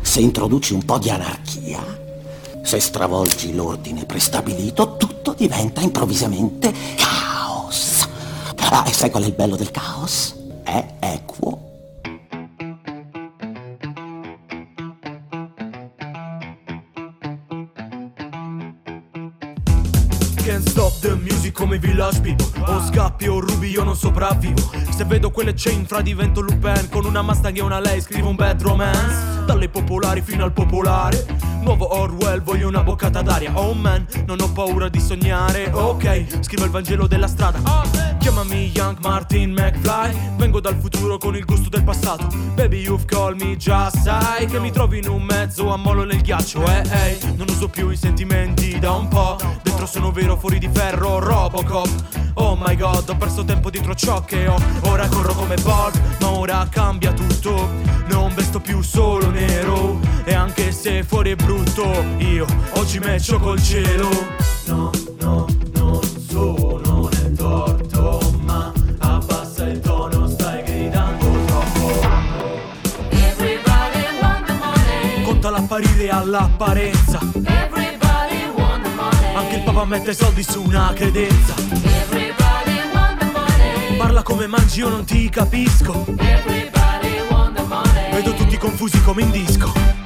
Se 0.00 0.20
introduci 0.20 0.74
un 0.74 0.84
po' 0.84 0.98
di 0.98 1.10
anarchia, 1.10 1.80
se 2.64 2.80
stravolgi 2.80 3.54
l'ordine 3.54 4.04
prestabilito, 4.04 4.96
tutto 4.96 5.32
diventa 5.34 5.80
improvvisamente 5.80 6.74
caos. 6.96 8.08
Ah, 8.56 8.82
e 8.88 8.92
sai 8.92 9.12
qual 9.12 9.22
è 9.22 9.26
il 9.26 9.34
bello 9.34 9.54
del 9.54 9.70
caos? 9.70 10.34
È 10.64 10.94
equo. 10.98 11.70
Come 21.52 21.78
Village 21.78 22.20
People 22.20 22.46
O 22.66 22.80
scappi 22.80 23.28
o 23.28 23.40
rubi 23.40 23.70
io 23.70 23.82
non 23.84 23.96
sopravvivo. 23.96 24.70
Se 24.90 25.04
vedo 25.04 25.30
quelle 25.30 25.54
chain 25.54 25.84
fra 25.86 26.00
divento 26.00 26.40
Lupin. 26.40 26.88
Con 26.90 27.04
una 27.04 27.22
Mustang 27.22 27.56
e 27.56 27.62
una 27.62 27.80
lei 27.80 28.00
scrivo 28.00 28.28
un 28.28 28.36
bad 28.36 28.60
romance. 28.62 29.44
Dalle 29.46 29.68
popolari 29.68 30.20
fino 30.22 30.44
al 30.44 30.52
popolare. 30.52 31.50
Nuovo 31.62 31.96
Orwell 31.96 32.42
voglio 32.42 32.68
una 32.68 32.82
boccata 32.82 33.22
d'aria. 33.22 33.52
Oh 33.58 33.74
man 33.74 34.06
non 34.26 34.40
ho 34.40 34.50
paura 34.52 34.88
di 34.88 35.00
sognare. 35.00 35.70
Ok 35.72 36.38
scrivo 36.40 36.64
il 36.64 36.70
Vangelo 36.70 37.06
della 37.06 37.26
strada. 37.26 37.60
Chiamami 38.18 38.70
Young 38.74 38.98
Martin 39.00 39.52
McFly. 39.52 40.36
Vengo 40.36 40.60
dal 40.60 40.76
futuro 40.76 41.18
con 41.18 41.34
il 41.36 41.44
gusto 41.44 41.68
del 41.68 41.82
passato. 41.82 42.26
Baby 42.54 42.80
you've 42.80 43.04
called 43.06 43.40
me 43.40 43.56
già 43.56 43.90
sai 43.90 44.46
Che 44.46 44.60
mi 44.60 44.70
trovi 44.70 44.98
in 44.98 45.08
un 45.08 45.22
mezzo 45.22 45.72
a 45.72 45.76
molo 45.76 46.04
nel 46.04 46.20
ghiaccio. 46.20 46.64
Eh 46.64 46.82
ehi 46.90 47.36
non 47.36 47.48
uso 47.48 47.68
più 47.68 47.90
i 47.90 47.96
sentimenti 47.96 48.78
da 48.78 48.92
un 48.92 49.08
po' 49.08 49.36
Dentro 49.82 50.00
sono 50.00 50.12
vero 50.12 50.36
fuori 50.36 50.60
di 50.60 50.68
ferro 50.72 51.18
Robocop. 51.18 51.88
Oh 52.34 52.56
my 52.56 52.76
god 52.76 53.08
ho 53.08 53.16
perso 53.16 53.44
tempo 53.44 53.68
dietro 53.68 53.96
ciò 53.96 54.22
che 54.22 54.46
ho. 54.46 54.56
Ora 54.82 55.08
corro 55.08 55.34
come 55.34 55.56
Bob 55.56 55.92
ma 56.20 56.30
ora 56.30 56.68
cambia 56.70 57.12
tutto. 57.12 57.68
Non 58.06 58.32
vesto 58.32 58.60
più 58.60 58.80
solo 58.80 59.30
nero 59.30 59.98
E 60.24 60.34
anche 60.34 60.70
se 60.70 61.02
fuori 61.02 61.30
è 61.30 61.34
brutto 61.34 62.04
Io 62.18 62.46
oggi 62.74 63.00
matcho 63.00 63.40
col 63.40 63.60
cielo. 63.60 64.08
No 64.66 64.90
no 65.18 65.46
non 65.72 66.00
sono 66.28 67.08
nel 67.14 67.32
torto 67.36 68.20
Ma 68.44 68.72
abbassa 68.98 69.66
il 69.66 69.80
tono 69.80 70.28
stai 70.28 70.62
gridando 70.62 71.26
troppo. 71.46 71.90
Everybody 73.10 74.04
want 74.20 74.46
the 74.46 74.52
money. 74.52 75.22
Conta 75.24 75.50
l'apparire 75.50 76.08
all'apparenza. 76.08 77.18
Everybody. 77.32 77.91
Anche 79.42 79.56
il 79.56 79.62
papa 79.62 79.84
mette 79.84 80.14
soldi 80.14 80.42
su 80.44 80.62
una 80.62 80.92
credenza 80.94 81.54
Everybody 81.56 82.80
want 82.94 83.18
the 83.18 83.24
money. 83.24 83.96
Parla 83.96 84.22
come 84.22 84.46
mangi 84.46 84.78
io 84.78 84.88
non 84.88 85.04
ti 85.04 85.28
capisco 85.28 86.04
Everybody 86.18 87.20
want 87.28 87.56
the 87.56 87.62
money. 87.64 88.12
Vedo 88.12 88.34
tutti 88.34 88.56
confusi 88.56 89.02
come 89.02 89.22
in 89.22 89.30
disco 89.30 90.01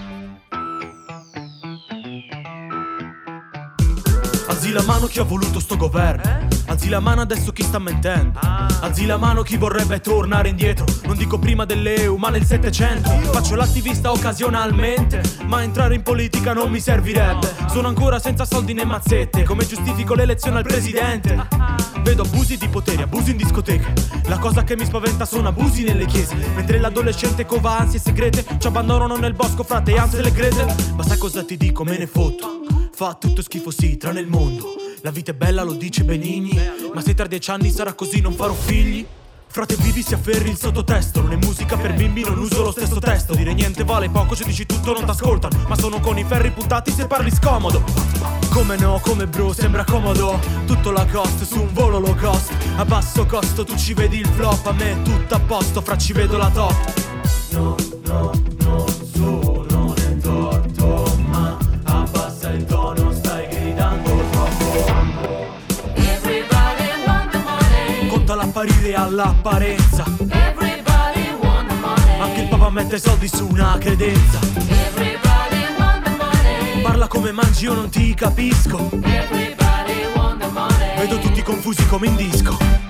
Alzi 4.66 4.78
la 4.78 4.82
mano 4.82 5.06
chi 5.06 5.20
ha 5.20 5.22
voluto 5.22 5.60
sto 5.60 5.76
governo. 5.76 6.48
Alzi 6.66 6.88
la 6.88 6.98
mano 6.98 7.20
adesso 7.20 7.52
chi 7.52 7.62
sta 7.62 7.78
mentendo. 7.78 8.40
Alzi 8.80 9.06
la 9.06 9.16
mano 9.16 9.42
chi 9.42 9.56
vorrebbe 9.56 10.00
tornare 10.00 10.48
indietro. 10.48 10.84
Non 11.04 11.16
dico 11.16 11.38
prima 11.38 11.64
dell'EU 11.64 12.16
ma 12.16 12.30
nel 12.30 12.44
700 12.44 13.08
Faccio 13.30 13.54
l'attivista 13.54 14.10
occasionalmente 14.10 15.22
Ma 15.46 15.62
entrare 15.62 15.94
in 15.94 16.02
politica 16.02 16.52
non 16.52 16.72
mi 16.72 16.80
servirebbe. 16.80 17.54
Sono 17.68 17.86
ancora 17.86 18.18
senza 18.18 18.44
soldi 18.44 18.72
né 18.72 18.84
mazzette 18.84 19.44
Come 19.44 19.64
giustifico 19.64 20.14
l'elezione 20.14 20.58
al 20.58 20.64
presidente. 20.64 21.46
Vedo 22.02 22.22
abusi 22.22 22.56
di 22.56 22.66
potere, 22.68 23.04
abusi 23.04 23.30
in 23.30 23.36
discoteche. 23.36 23.92
La 24.24 24.38
cosa 24.38 24.64
che 24.64 24.76
mi 24.76 24.84
spaventa 24.84 25.24
sono 25.26 25.46
abusi 25.46 25.84
nelle 25.84 26.06
chiese. 26.06 26.34
Mentre 26.56 26.80
l'adolescente 26.80 27.46
cova 27.46 27.78
ansie 27.78 28.00
segrete 28.00 28.44
Ci 28.58 28.66
abbandonano 28.66 29.14
nel 29.14 29.32
bosco 29.32 29.62
frate 29.62 29.92
e 29.92 29.98
Hansel 29.98 30.26
e 30.26 30.32
Gretel 30.32 30.74
Ma 30.96 31.04
sai 31.04 31.18
cosa 31.18 31.44
ti 31.44 31.56
dico, 31.56 31.84
me 31.84 31.96
ne 31.98 32.08
fotto 32.08 32.55
Fa 32.96 33.12
tutto 33.12 33.42
schifo 33.42 33.70
sì, 33.70 33.98
tranne 33.98 34.20
il 34.20 34.26
mondo. 34.26 34.74
La 35.02 35.10
vita 35.10 35.32
è 35.32 35.34
bella, 35.34 35.62
lo 35.62 35.74
dice 35.74 36.02
Benigni. 36.02 36.58
Ma 36.94 37.02
se 37.02 37.12
tra 37.12 37.26
dieci 37.26 37.50
anni 37.50 37.68
sarà 37.68 37.92
così 37.92 38.22
non 38.22 38.32
farò 38.32 38.54
figli? 38.54 39.06
Frate 39.48 39.76
vivi 39.76 40.00
si 40.02 40.14
afferri 40.14 40.48
il 40.48 40.56
sottotesto. 40.56 41.20
Non 41.20 41.32
è 41.32 41.36
musica 41.36 41.76
per 41.76 41.92
bimbi, 41.92 42.22
non 42.22 42.38
uso 42.38 42.62
lo 42.62 42.70
stesso 42.70 42.98
testo. 42.98 43.34
Dire 43.34 43.52
niente 43.52 43.84
vale 43.84 44.08
poco, 44.08 44.34
se 44.34 44.44
dici 44.44 44.64
tutto 44.64 44.94
non 44.94 45.04
t'ascoltano. 45.04 45.66
Ma 45.68 45.76
sono 45.76 46.00
con 46.00 46.16
i 46.16 46.24
ferri 46.24 46.50
puntati 46.52 46.90
se 46.90 47.06
parli 47.06 47.30
scomodo. 47.30 47.84
Come 48.50 48.78
no, 48.78 48.98
come 49.02 49.26
bro, 49.26 49.52
sembra 49.52 49.84
comodo. 49.84 50.40
Tutto 50.64 50.90
la 50.90 51.04
cost 51.04 51.44
su 51.44 51.60
un 51.60 51.74
volo 51.74 51.98
low 51.98 52.16
cost. 52.16 52.50
A 52.76 52.86
basso 52.86 53.26
costo 53.26 53.62
tu 53.62 53.76
ci 53.76 53.92
vedi 53.92 54.20
il 54.20 54.28
flop. 54.28 54.68
A 54.68 54.72
me 54.72 55.02
tutto 55.02 55.34
a 55.34 55.40
posto, 55.40 55.82
fra 55.82 55.98
ci 55.98 56.14
vedo 56.14 56.38
la 56.38 56.48
top. 56.48 56.94
No, 57.50 57.76
no, 58.04 58.32
non 58.60 59.05
money. 68.26 68.34
Conta 68.34 68.34
l'apparire 68.34 68.94
all'apparenza 68.94 70.04
Everybody 70.28 71.36
want 71.40 71.68
the 71.68 71.74
money. 71.74 72.20
Anche 72.20 72.40
il 72.42 72.48
papa 72.48 72.70
mette 72.70 72.98
soldi 72.98 73.28
su 73.28 73.46
una 73.48 73.76
credenza 73.78 74.38
Everybody 74.40 75.66
want 75.78 76.02
the 76.04 76.10
money. 76.10 76.82
Parla 76.82 77.06
come 77.06 77.32
mangi 77.32 77.64
io 77.64 77.74
non 77.74 77.88
ti 77.88 78.14
capisco 78.14 78.90
Everybody 79.02 80.06
want 80.14 80.40
the 80.40 80.48
money. 80.50 80.98
Vedo 80.98 81.18
tutti 81.18 81.42
confusi 81.42 81.86
come 81.86 82.06
in 82.08 82.16
disco 82.16 82.85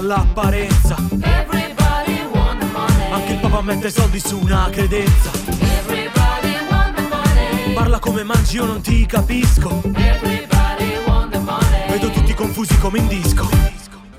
l'apparire 0.00 0.66
all'apparenza 0.66 0.96
Everybody 1.20 2.20
want 2.32 2.58
the 2.58 2.66
money. 2.66 3.12
Anche 3.12 3.32
il 3.32 3.38
papa 3.38 3.60
mette 3.62 3.90
soldi 3.90 4.18
su 4.18 4.38
una 4.38 4.68
credenza 4.70 5.30
Everybody 5.60 6.56
want 6.68 6.94
the 6.96 7.02
money. 7.02 7.74
Parla 7.74 7.98
come 7.98 8.22
mangi 8.22 8.56
io 8.56 8.64
non 8.64 8.80
ti 8.80 9.06
capisco 9.06 9.82
Everybody 9.94 10.96
want 11.06 11.30
the 11.32 11.38
money. 11.38 11.88
Vedo 11.88 12.10
tutti 12.10 12.34
confusi 12.34 12.78
come 12.78 12.98
in 12.98 13.06
disco 13.06 13.48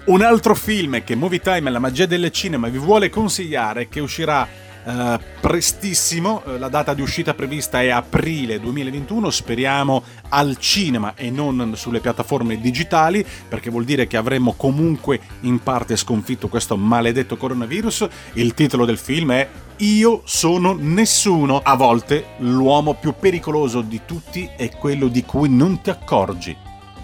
Un 0.05 0.21
altro 0.21 0.55
film 0.55 1.03
che 1.03 1.15
Movie 1.15 1.39
Time, 1.39 1.69
la 1.69 1.79
magia 1.79 2.05
del 2.05 2.31
cinema, 2.31 2.67
vi 2.67 2.77
vuole 2.77 3.09
consigliare, 3.09 3.89
che 3.89 3.99
uscirà 3.99 4.47
eh, 4.85 5.19
prestissimo, 5.41 6.43
eh, 6.45 6.59
la 6.59 6.69
data 6.69 6.93
di 6.93 7.01
uscita 7.01 7.33
prevista 7.33 7.81
è 7.81 7.89
aprile 7.89 8.59
2021, 8.59 9.31
speriamo 9.31 10.03
al 10.29 10.57
cinema 10.59 11.15
e 11.15 11.31
non 11.31 11.73
sulle 11.75 11.99
piattaforme 11.99 12.61
digitali, 12.61 13.25
perché 13.47 13.71
vuol 13.71 13.83
dire 13.83 14.05
che 14.05 14.17
avremo 14.17 14.53
comunque 14.53 15.19
in 15.41 15.59
parte 15.59 15.95
sconfitto 15.95 16.49
questo 16.49 16.77
maledetto 16.77 17.35
coronavirus. 17.35 18.07
Il 18.33 18.53
titolo 18.53 18.85
del 18.85 18.99
film 18.99 19.31
è 19.31 19.49
io 19.77 20.21
sono 20.25 20.75
nessuno. 20.77 21.61
A 21.63 21.75
volte 21.75 22.25
l'uomo 22.37 22.93
più 22.93 23.15
pericoloso 23.19 23.81
di 23.81 24.01
tutti 24.05 24.49
è 24.55 24.69
quello 24.69 25.07
di 25.07 25.23
cui 25.23 25.49
non 25.49 25.81
ti 25.81 25.89
accorgi. 25.89 26.55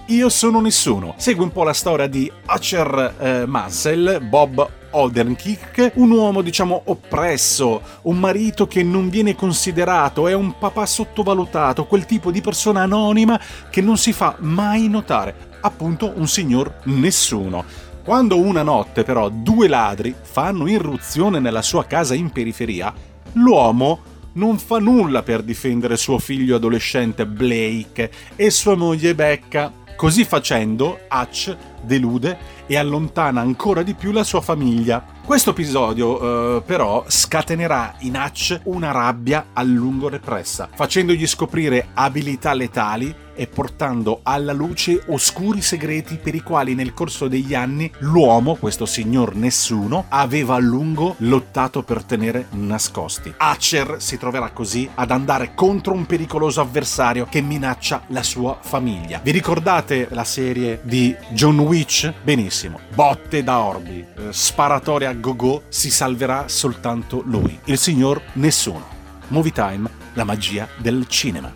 Io 0.08 0.30
sono 0.30 0.62
nessuno. 0.62 1.16
Segue 1.18 1.44
un 1.44 1.52
po' 1.52 1.64
la 1.64 1.74
storia 1.74 2.08
di 2.08 2.32
Asher 2.46 3.16
eh, 3.18 3.46
Mansell, 3.46 4.24
Bob 4.28 4.80
Odenkirk, 4.92 5.92
un 5.96 6.12
uomo 6.12 6.42
diciamo 6.42 6.82
oppresso, 6.86 7.82
un 8.04 8.20
marito 8.20 8.68
che 8.68 8.84
non 8.84 9.10
viene 9.10 9.36
considerato, 9.36 10.28
è 10.28 10.34
un 10.34 10.58
papà 10.58 10.86
sottovalutato, 10.86 11.86
quel 11.86 12.06
tipo 12.06 12.32
di 12.32 12.42
persona 12.42 12.82
anonima 12.82 13.40
che 13.70 13.82
non 13.82 13.98
si 13.98 14.14
fa 14.14 14.36
mai 14.40 14.88
notare, 14.88 15.58
appunto 15.62 16.14
un 16.16 16.28
signor 16.28 16.82
nessuno. 16.86 17.64
Quando 18.04 18.38
una 18.38 18.64
notte 18.64 19.04
però 19.04 19.30
due 19.30 19.68
ladri 19.68 20.16
fanno 20.20 20.68
irruzione 20.68 21.40
nella 21.40 21.62
sua 21.62 21.86
casa 21.86 22.14
in 22.14 22.32
periferia, 22.32 22.94
l'uomo 23.34 24.10
non 24.34 24.58
fa 24.58 24.80
nulla 24.80 25.24
per 25.24 25.44
difendere 25.44 25.98
suo 25.98 26.18
figlio 26.18 26.56
adolescente 26.56 27.26
Blake 27.26 28.12
e 28.36 28.50
sua 28.50 28.76
moglie 28.76 29.14
Becca. 29.14 29.72
Così 29.96 30.24
facendo, 30.24 31.02
Hutch 31.12 31.56
delude 31.84 32.38
e 32.66 32.78
allontana 32.78 33.42
ancora 33.42 33.84
di 33.84 33.94
più 33.94 34.12
la 34.12 34.24
sua 34.24 34.42
famiglia. 34.42 35.04
Questo 35.24 35.52
episodio, 35.52 36.58
eh, 36.58 36.62
però, 36.62 37.06
scatenerà 37.08 37.96
in 38.00 38.20
Hutch 38.22 38.62
una 38.64 38.92
rabbia 38.92 39.48
a 39.54 39.64
lungo 39.64 40.10
repressa, 40.10 40.68
facendogli 40.74 41.26
scoprire 41.28 41.90
abilità 41.94 42.54
letali 42.54 43.16
e 43.34 43.48
portando 43.48 44.20
alla 44.24 44.54
luce 44.54 45.04
oscuri 45.08 45.62
segreti 45.62 46.18
per 46.18 46.36
i 46.36 46.42
quali 46.42 46.76
nel 46.76 46.94
corso 46.94 47.28
degli 47.28 47.56
anni 47.56 47.92
l'uomo, 48.00 48.56
questo 48.56 48.86
signor 48.86 49.36
nessuno, 49.36 50.06
aveva 50.10 50.56
a 50.56 50.60
lungo 50.60 51.16
lottato 51.20 51.82
per 51.82 52.04
tenere 52.04 52.48
nascosti. 52.52 53.34
Hatcher 53.38 53.96
si 54.00 54.18
troverà 54.18 54.50
così 54.50 54.90
ad 54.94 55.12
andare 55.12 55.54
contro 55.56 55.94
un 55.94 56.06
pericoloso 56.06 56.62
avversario 56.62 57.26
che 57.30 57.42
minaccia 57.42 58.04
la 58.08 58.24
sua 58.24 58.58
famiglia. 58.60 59.22
Vi 59.24 59.32
ricordate 59.32 60.08
la 60.12 60.24
serie 60.24 60.82
di 60.84 61.16
John 61.30 61.60
Witch? 61.72 62.14
Benissimo. 62.22 62.82
Botte 62.94 63.44
da 63.44 63.60
orbi, 63.60 64.06
eh, 64.18 64.34
sparatoria 64.34 65.08
a 65.08 65.14
go-go, 65.14 65.64
si 65.70 65.90
salverà 65.90 66.50
soltanto 66.50 67.22
lui, 67.26 67.58
il 67.64 67.78
signor 67.78 68.22
nessuno. 68.34 68.86
Movie 69.30 69.54
Time, 69.54 69.90
la 70.16 70.26
magia 70.26 70.68
del 70.76 71.08
cinema. 71.08 71.50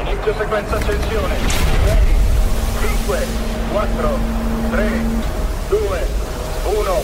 Inizio 0.00 0.34
sequenza 0.38 0.76
accensione. 0.76 1.34
5, 2.80 3.26
4, 3.72 4.18
3, 4.70 4.90
2, 5.70 6.06
1. 6.62 7.02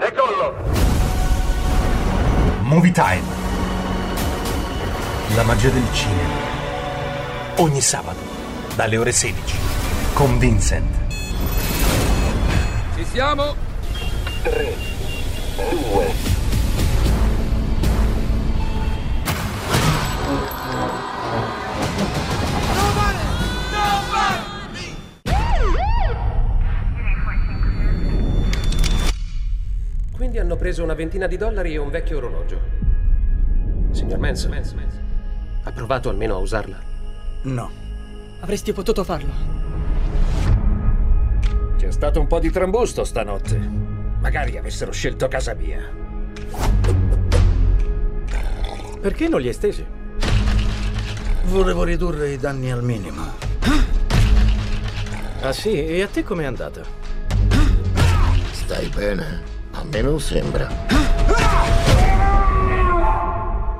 Decollo! 0.00 0.54
Movie 2.60 2.92
Time. 2.92 3.22
La 5.34 5.44
magia 5.44 5.70
del 5.70 5.86
cinema. 5.92 6.52
Ogni 7.56 7.80
sabato, 7.80 8.23
dalle 8.74 8.96
ore 8.96 9.12
16. 9.12 9.56
Con 10.14 10.38
Vincent. 10.38 10.86
Ci 12.96 13.04
siamo? 13.04 13.54
3, 14.42 14.74
2, 15.56 16.32
Quindi 30.16 30.38
hanno 30.38 30.56
preso 30.56 30.82
una 30.82 30.94
ventina 30.94 31.26
di 31.26 31.36
dollari 31.36 31.74
e 31.74 31.78
un 31.78 31.90
vecchio 31.90 32.18
orologio. 32.18 32.60
Signor 33.90 34.18
Manson, 34.18 34.52
ha 35.62 35.72
provato 35.72 36.08
almeno 36.08 36.34
a 36.34 36.38
usarla? 36.38 36.78
No. 37.42 37.83
Avresti 38.44 38.74
potuto 38.74 39.04
farlo. 39.04 39.32
C'è 41.78 41.90
stato 41.90 42.20
un 42.20 42.26
po' 42.26 42.38
di 42.38 42.50
trambusto 42.50 43.02
stanotte. 43.02 43.56
Magari 44.20 44.58
avessero 44.58 44.92
scelto 44.92 45.28
casa 45.28 45.54
mia. 45.54 45.80
Perché 49.00 49.28
non 49.28 49.40
li 49.40 49.48
hai 49.48 49.54
stesi? 49.54 49.82
Volevo 51.44 51.84
ridurre 51.84 52.32
i 52.32 52.36
danni 52.36 52.70
al 52.70 52.84
minimo. 52.84 53.22
Ah 55.40 55.52
sì? 55.52 55.82
E 55.82 56.02
a 56.02 56.08
te 56.08 56.22
com'è 56.22 56.44
andata? 56.44 56.82
Stai 58.50 58.88
bene? 58.94 59.40
A 59.70 59.84
me 59.84 60.02
non 60.02 60.20
sembra. 60.20 60.68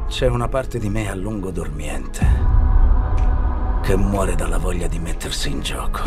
C'è 0.08 0.26
una 0.26 0.48
parte 0.48 0.78
di 0.78 0.88
me 0.88 1.10
a 1.10 1.14
lungo 1.14 1.50
dormiente 1.50 2.43
che 3.84 3.96
muore 3.96 4.34
dalla 4.34 4.56
voglia 4.56 4.86
di 4.86 4.98
mettersi 4.98 5.50
in 5.50 5.60
gioco. 5.60 6.00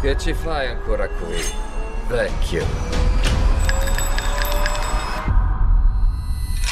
Che 0.00 0.16
ci 0.18 0.32
fai 0.32 0.68
ancora 0.68 1.08
qui, 1.08 1.42
vecchio? 2.06 2.64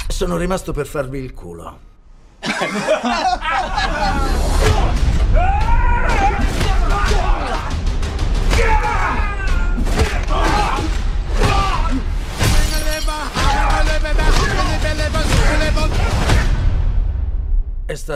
Sono 0.07 0.37
rimasto 0.37 0.73
per 0.73 0.87
farvi 0.87 1.19
il 1.19 1.35
culo. 1.35 1.79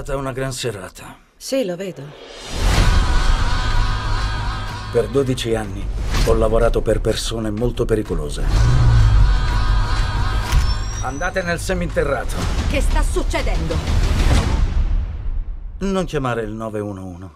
stata 0.02 0.16
una 0.16 0.30
gran 0.30 0.52
serata. 0.52 1.16
Sì, 1.36 1.64
lo 1.64 1.74
vedo. 1.74 2.02
Per 4.92 5.08
12 5.08 5.54
anni 5.56 5.84
ho 6.26 6.34
lavorato 6.34 6.80
per 6.82 7.00
persone 7.00 7.50
molto 7.50 7.84
pericolose. 7.84 8.44
Andate 11.02 11.42
nel 11.42 11.58
seminterrato. 11.58 12.36
Che 12.70 12.80
sta 12.80 13.02
succedendo? 13.02 13.74
Non 15.78 16.04
chiamare 16.04 16.42
il 16.42 16.52
911. 16.52 17.30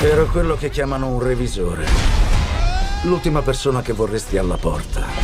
Ero 0.00 0.26
quello 0.26 0.56
che 0.56 0.70
chiamano 0.70 1.08
un 1.08 1.22
revisore. 1.22 1.86
L'ultima 3.04 3.42
persona 3.42 3.82
che 3.82 3.92
vorresti 3.92 4.38
alla 4.38 4.56
porta. 4.56 5.21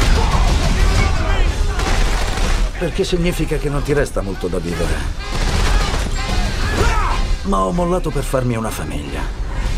Perché 2.78 3.02
significa 3.02 3.56
che 3.56 3.68
non 3.68 3.82
ti 3.82 3.92
resta 3.92 4.22
molto 4.22 4.46
da 4.46 4.58
vivere. 4.58 4.94
Ma 7.42 7.64
ho 7.64 7.72
mollato 7.72 8.10
per 8.10 8.22
farmi 8.22 8.54
una 8.56 8.70
famiglia. 8.70 9.20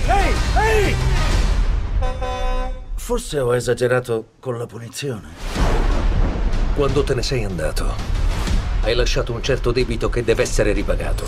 Ehi! 0.07 0.35
Ehi! 0.59 0.95
Forse 2.95 3.41
ho 3.41 3.57
esagerato 3.57 4.33
con 4.39 4.59
la 4.59 4.67
punizione. 4.67 5.29
Quando 6.75 7.03
te 7.03 7.15
ne 7.15 7.23
sei 7.23 7.45
andato, 7.45 7.95
hai 8.83 8.95
lasciato 8.95 9.33
un 9.33 9.43
certo 9.43 9.73
debito 9.73 10.11
che 10.11 10.23
deve 10.23 10.43
essere 10.43 10.73
ripagato. 10.73 11.27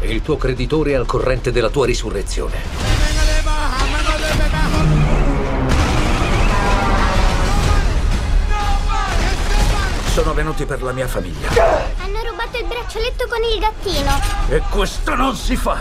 E 0.00 0.10
il 0.12 0.22
tuo 0.22 0.36
creditore 0.36 0.90
è 0.90 0.94
al 0.94 1.06
corrente 1.06 1.52
della 1.52 1.70
tua 1.70 1.86
risurrezione. 1.86 3.21
Sono 10.22 10.34
venuti 10.34 10.64
per 10.66 10.80
la 10.84 10.92
mia 10.92 11.08
famiglia. 11.08 11.48
Hanno 11.50 12.20
rubato 12.22 12.56
il 12.56 12.64
braccialetto 12.66 13.26
con 13.26 13.42
il 13.42 13.58
gattino. 13.58 14.20
E 14.50 14.62
questo 14.70 15.16
non 15.16 15.34
si 15.34 15.56
fa! 15.56 15.78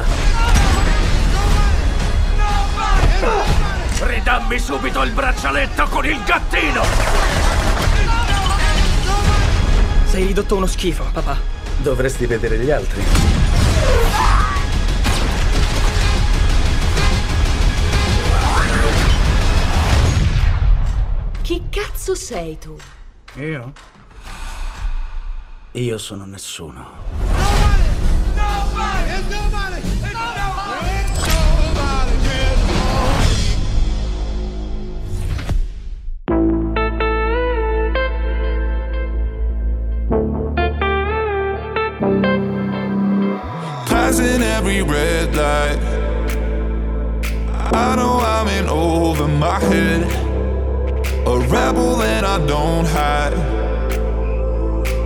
Ridammi 3.99 4.57
subito 4.57 5.03
il 5.03 5.11
braccialetto 5.11 5.87
con 5.89 6.05
il 6.07 6.23
gattino! 6.23 6.81
Sei 10.05 10.25
ridotto 10.25 10.55
uno 10.55 10.65
schifo, 10.65 11.07
papà. 11.13 11.37
Dovresti 11.77 12.25
vedere 12.25 12.57
gli 12.57 12.71
altri. 12.71 13.03
Chi 21.43 21.61
cazzo 21.69 22.15
sei 22.15 22.57
tu? 22.57 22.75
Io? 23.35 23.71
Io 25.73 25.97
sono 25.97 26.25
nessuno. 26.25 26.85
Passing 43.85 44.41
every 44.41 44.81
red 44.81 45.33
light. 45.33 45.79
I 47.73 47.95
know 47.95 48.19
I'm 48.19 48.49
in 48.49 48.67
over 48.67 49.25
my 49.25 49.57
head. 49.61 50.03
A 51.25 51.39
rebel 51.47 51.95
that 51.95 52.25
I 52.25 52.45
don't 52.45 52.85
hide. 52.87 53.50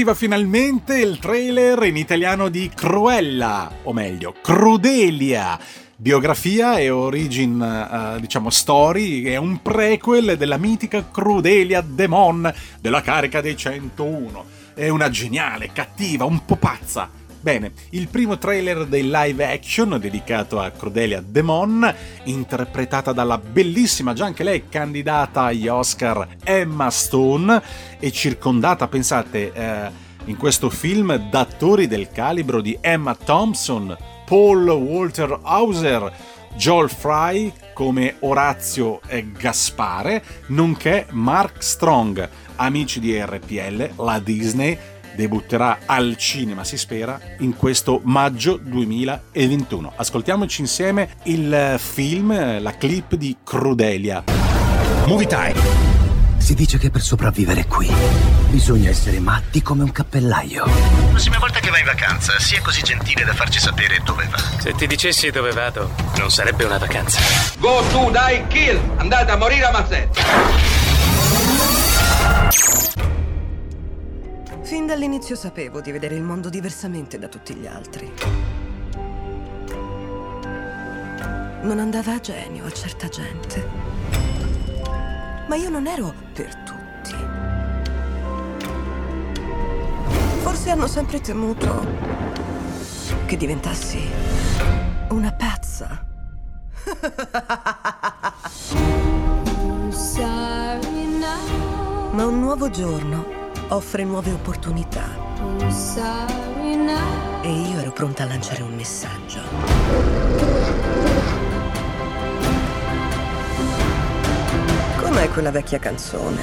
Arriva 0.00 0.16
finalmente 0.16 0.98
il 0.98 1.18
trailer 1.18 1.82
in 1.82 1.98
italiano 1.98 2.48
di 2.48 2.70
Cruella, 2.74 3.70
o 3.82 3.92
meglio, 3.92 4.34
Crudelia. 4.40 5.58
Biografia 5.94 6.78
e 6.78 6.88
origin, 6.88 7.60
uh, 7.60 8.18
diciamo, 8.18 8.48
story, 8.48 9.24
è 9.24 9.36
un 9.36 9.60
prequel 9.60 10.38
della 10.38 10.56
mitica 10.56 11.06
Crudelia 11.10 11.82
Demon 11.82 12.50
della 12.80 13.02
carica 13.02 13.42
dei 13.42 13.58
101. 13.58 14.44
È 14.72 14.88
una 14.88 15.10
geniale, 15.10 15.68
cattiva, 15.70 16.24
un 16.24 16.46
po' 16.46 16.56
pazza 16.56 17.19
Bene, 17.42 17.72
il 17.90 18.08
primo 18.08 18.36
trailer 18.36 18.84
dei 18.84 19.08
live 19.10 19.50
action 19.50 19.96
dedicato 19.98 20.60
a 20.60 20.68
Crudelia 20.68 21.22
Demon, 21.24 21.90
interpretata 22.24 23.12
dalla 23.12 23.38
bellissima, 23.38 24.12
già 24.12 24.26
anche 24.26 24.44
lei 24.44 24.68
candidata 24.68 25.44
agli 25.44 25.66
Oscar, 25.66 26.36
Emma 26.44 26.90
Stone, 26.90 27.62
e 27.98 28.12
circondata, 28.12 28.88
pensate, 28.88 29.52
eh, 29.54 29.90
in 30.26 30.36
questo 30.36 30.68
film 30.68 31.30
da 31.30 31.40
attori 31.40 31.86
del 31.86 32.10
calibro 32.10 32.60
di 32.60 32.76
Emma 32.78 33.14
Thompson, 33.14 33.96
Paul 34.26 34.68
Walter 34.68 35.38
Hauser, 35.40 36.12
Joel 36.56 36.90
Fry 36.90 37.50
come 37.72 38.16
Orazio 38.18 39.00
e 39.06 39.32
Gaspare, 39.32 40.22
nonché 40.48 41.06
Mark 41.12 41.62
Strong, 41.62 42.28
amici 42.56 43.00
di 43.00 43.18
RPL, 43.18 43.92
la 43.96 44.18
Disney, 44.18 44.78
debutterà 45.14 45.80
al 45.86 46.16
cinema, 46.16 46.64
si 46.64 46.76
spera, 46.76 47.18
in 47.38 47.56
questo 47.56 48.00
maggio 48.04 48.58
2021. 48.60 49.92
Ascoltiamoci 49.96 50.60
insieme 50.60 51.16
il 51.24 51.76
film, 51.78 52.60
la 52.60 52.76
clip 52.76 53.14
di 53.14 53.36
Crudelia. 53.42 54.24
Movie 55.06 55.26
Time. 55.26 55.88
Si 56.38 56.54
dice 56.54 56.78
che 56.78 56.90
per 56.90 57.02
sopravvivere 57.02 57.66
qui 57.66 57.88
bisogna 58.48 58.88
essere 58.90 59.20
matti 59.20 59.62
come 59.62 59.84
un 59.84 59.92
cappellaio. 59.92 60.64
La 60.64 61.06
prossima 61.10 61.38
volta 61.38 61.60
che 61.60 61.70
vai 61.70 61.80
in 61.80 61.86
vacanza, 61.86 62.38
sia 62.38 62.60
così 62.60 62.82
gentile 62.82 63.24
da 63.24 63.32
farci 63.34 63.60
sapere 63.60 64.00
dove 64.04 64.26
va. 64.30 64.38
Se 64.58 64.72
ti 64.72 64.86
dicessi 64.86 65.30
dove 65.30 65.52
vado, 65.52 65.90
non 66.18 66.30
sarebbe 66.30 66.64
una 66.64 66.78
vacanza. 66.78 67.20
Go 67.58 67.82
to 67.90 68.10
die 68.10 68.44
kill! 68.48 68.80
Andate 68.96 69.30
a 69.30 69.36
morire 69.36 69.64
a 69.66 69.70
mazzette! 69.70 70.20
Fin 74.70 74.86
dall'inizio 74.86 75.34
sapevo 75.34 75.80
di 75.80 75.90
vedere 75.90 76.14
il 76.14 76.22
mondo 76.22 76.48
diversamente 76.48 77.18
da 77.18 77.26
tutti 77.26 77.56
gli 77.56 77.66
altri. 77.66 78.08
Non 81.62 81.80
andava 81.80 82.14
a 82.14 82.20
genio 82.20 82.66
a 82.66 82.70
certa 82.70 83.08
gente. 83.08 83.68
Ma 85.48 85.56
io 85.56 85.70
non 85.70 85.88
ero 85.88 86.14
per 86.32 86.54
tutti. 86.54 87.16
Forse 90.42 90.70
hanno 90.70 90.86
sempre 90.86 91.20
temuto 91.20 91.84
che 93.26 93.36
diventassi 93.36 94.08
una 95.08 95.32
pazza. 95.32 96.06
Ma 102.12 102.24
un 102.26 102.38
nuovo 102.38 102.70
giorno 102.70 103.39
offre 103.70 104.04
nuove 104.04 104.32
opportunità. 104.32 105.04
E 107.42 107.50
io 107.50 107.78
ero 107.78 107.92
pronta 107.92 108.24
a 108.24 108.26
lanciare 108.26 108.62
un 108.62 108.74
messaggio. 108.74 109.40
Com'è 115.00 115.28
quella 115.30 115.50
vecchia 115.50 115.78
canzone? 115.78 116.42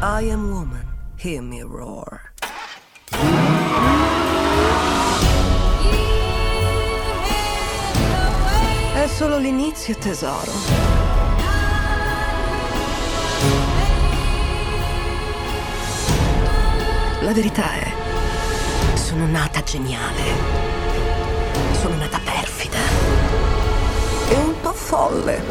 I 0.00 0.30
am 0.30 0.50
woman, 0.50 0.86
hear 1.16 1.42
me 1.42 1.62
roar. 1.62 2.32
È 8.94 9.06
solo 9.06 9.38
l'inizio, 9.38 9.94
tesoro. 9.96 10.97
La 17.28 17.34
verità 17.34 17.74
è, 17.74 17.92
sono 18.96 19.26
nata 19.26 19.62
geniale. 19.62 20.22
Sono 21.72 21.96
nata 21.96 22.18
perfida. 22.24 22.78
E 24.30 24.34
un 24.34 24.54
po' 24.62 24.72
folle. 24.72 25.42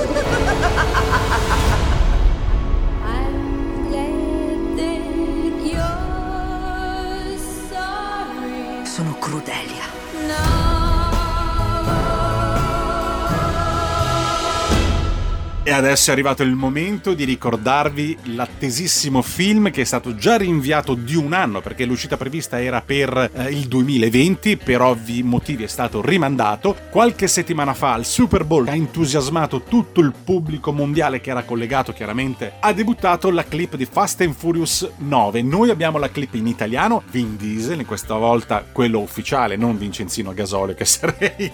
Sono 8.84 9.16
Crudelia. 9.20 10.67
E 15.68 15.72
adesso 15.74 16.12
è 16.12 16.14
arrivato 16.14 16.44
il 16.44 16.56
momento 16.56 17.14
di 17.14 17.26
ricordarvi 17.26 18.18
l'attesissimo 18.36 19.22
film 19.22 19.70
che 19.70 19.82
è 19.82 19.84
stato 19.84 20.16
già 20.16 20.38
rinviato 20.38 20.94
di 20.94 21.18
un 21.18 21.34
anno 21.34 21.60
perché 21.60 21.84
l'uscita 21.84 22.16
prevista 22.16 22.62
era 22.62 22.80
per 22.80 23.32
eh, 23.34 23.50
il 23.50 23.68
2020, 23.68 24.56
per 24.56 24.80
ovvi 24.80 25.24
motivi 25.24 25.66
è 25.66 25.68
stato 25.68 26.02
rimandato. 26.02 26.74
Qualche 26.90 27.28
settimana 27.28 27.74
fa 27.74 27.92
al 27.92 28.06
Super 28.06 28.46
Bowl 28.46 28.66
ha 28.70 28.76
entusiasmato 28.76 29.64
tutto 29.64 30.00
il 30.00 30.14
pubblico 30.24 30.72
mondiale 30.72 31.20
che 31.20 31.32
era 31.32 31.44
collegato 31.44 31.92
chiaramente. 31.92 32.54
Ha 32.62 32.72
debuttato 32.72 33.30
la 33.30 33.44
clip 33.44 33.76
di 33.76 33.84
Fast 33.84 34.22
and 34.22 34.36
Furious 34.36 34.90
9. 35.00 35.42
Noi 35.42 35.70
abbiamo 35.70 35.98
la 35.98 36.10
clip 36.10 36.36
in 36.36 36.48
italiano, 36.48 37.04
Vin 37.12 37.36
Diesel, 37.36 37.86
questa 37.86 38.16
volta 38.16 38.64
quello 38.72 39.00
ufficiale, 39.00 39.58
non 39.58 39.78
Vincenzino 39.78 40.34
Gasolio 40.34 40.76
che 40.76 40.86
sarei 40.88 41.52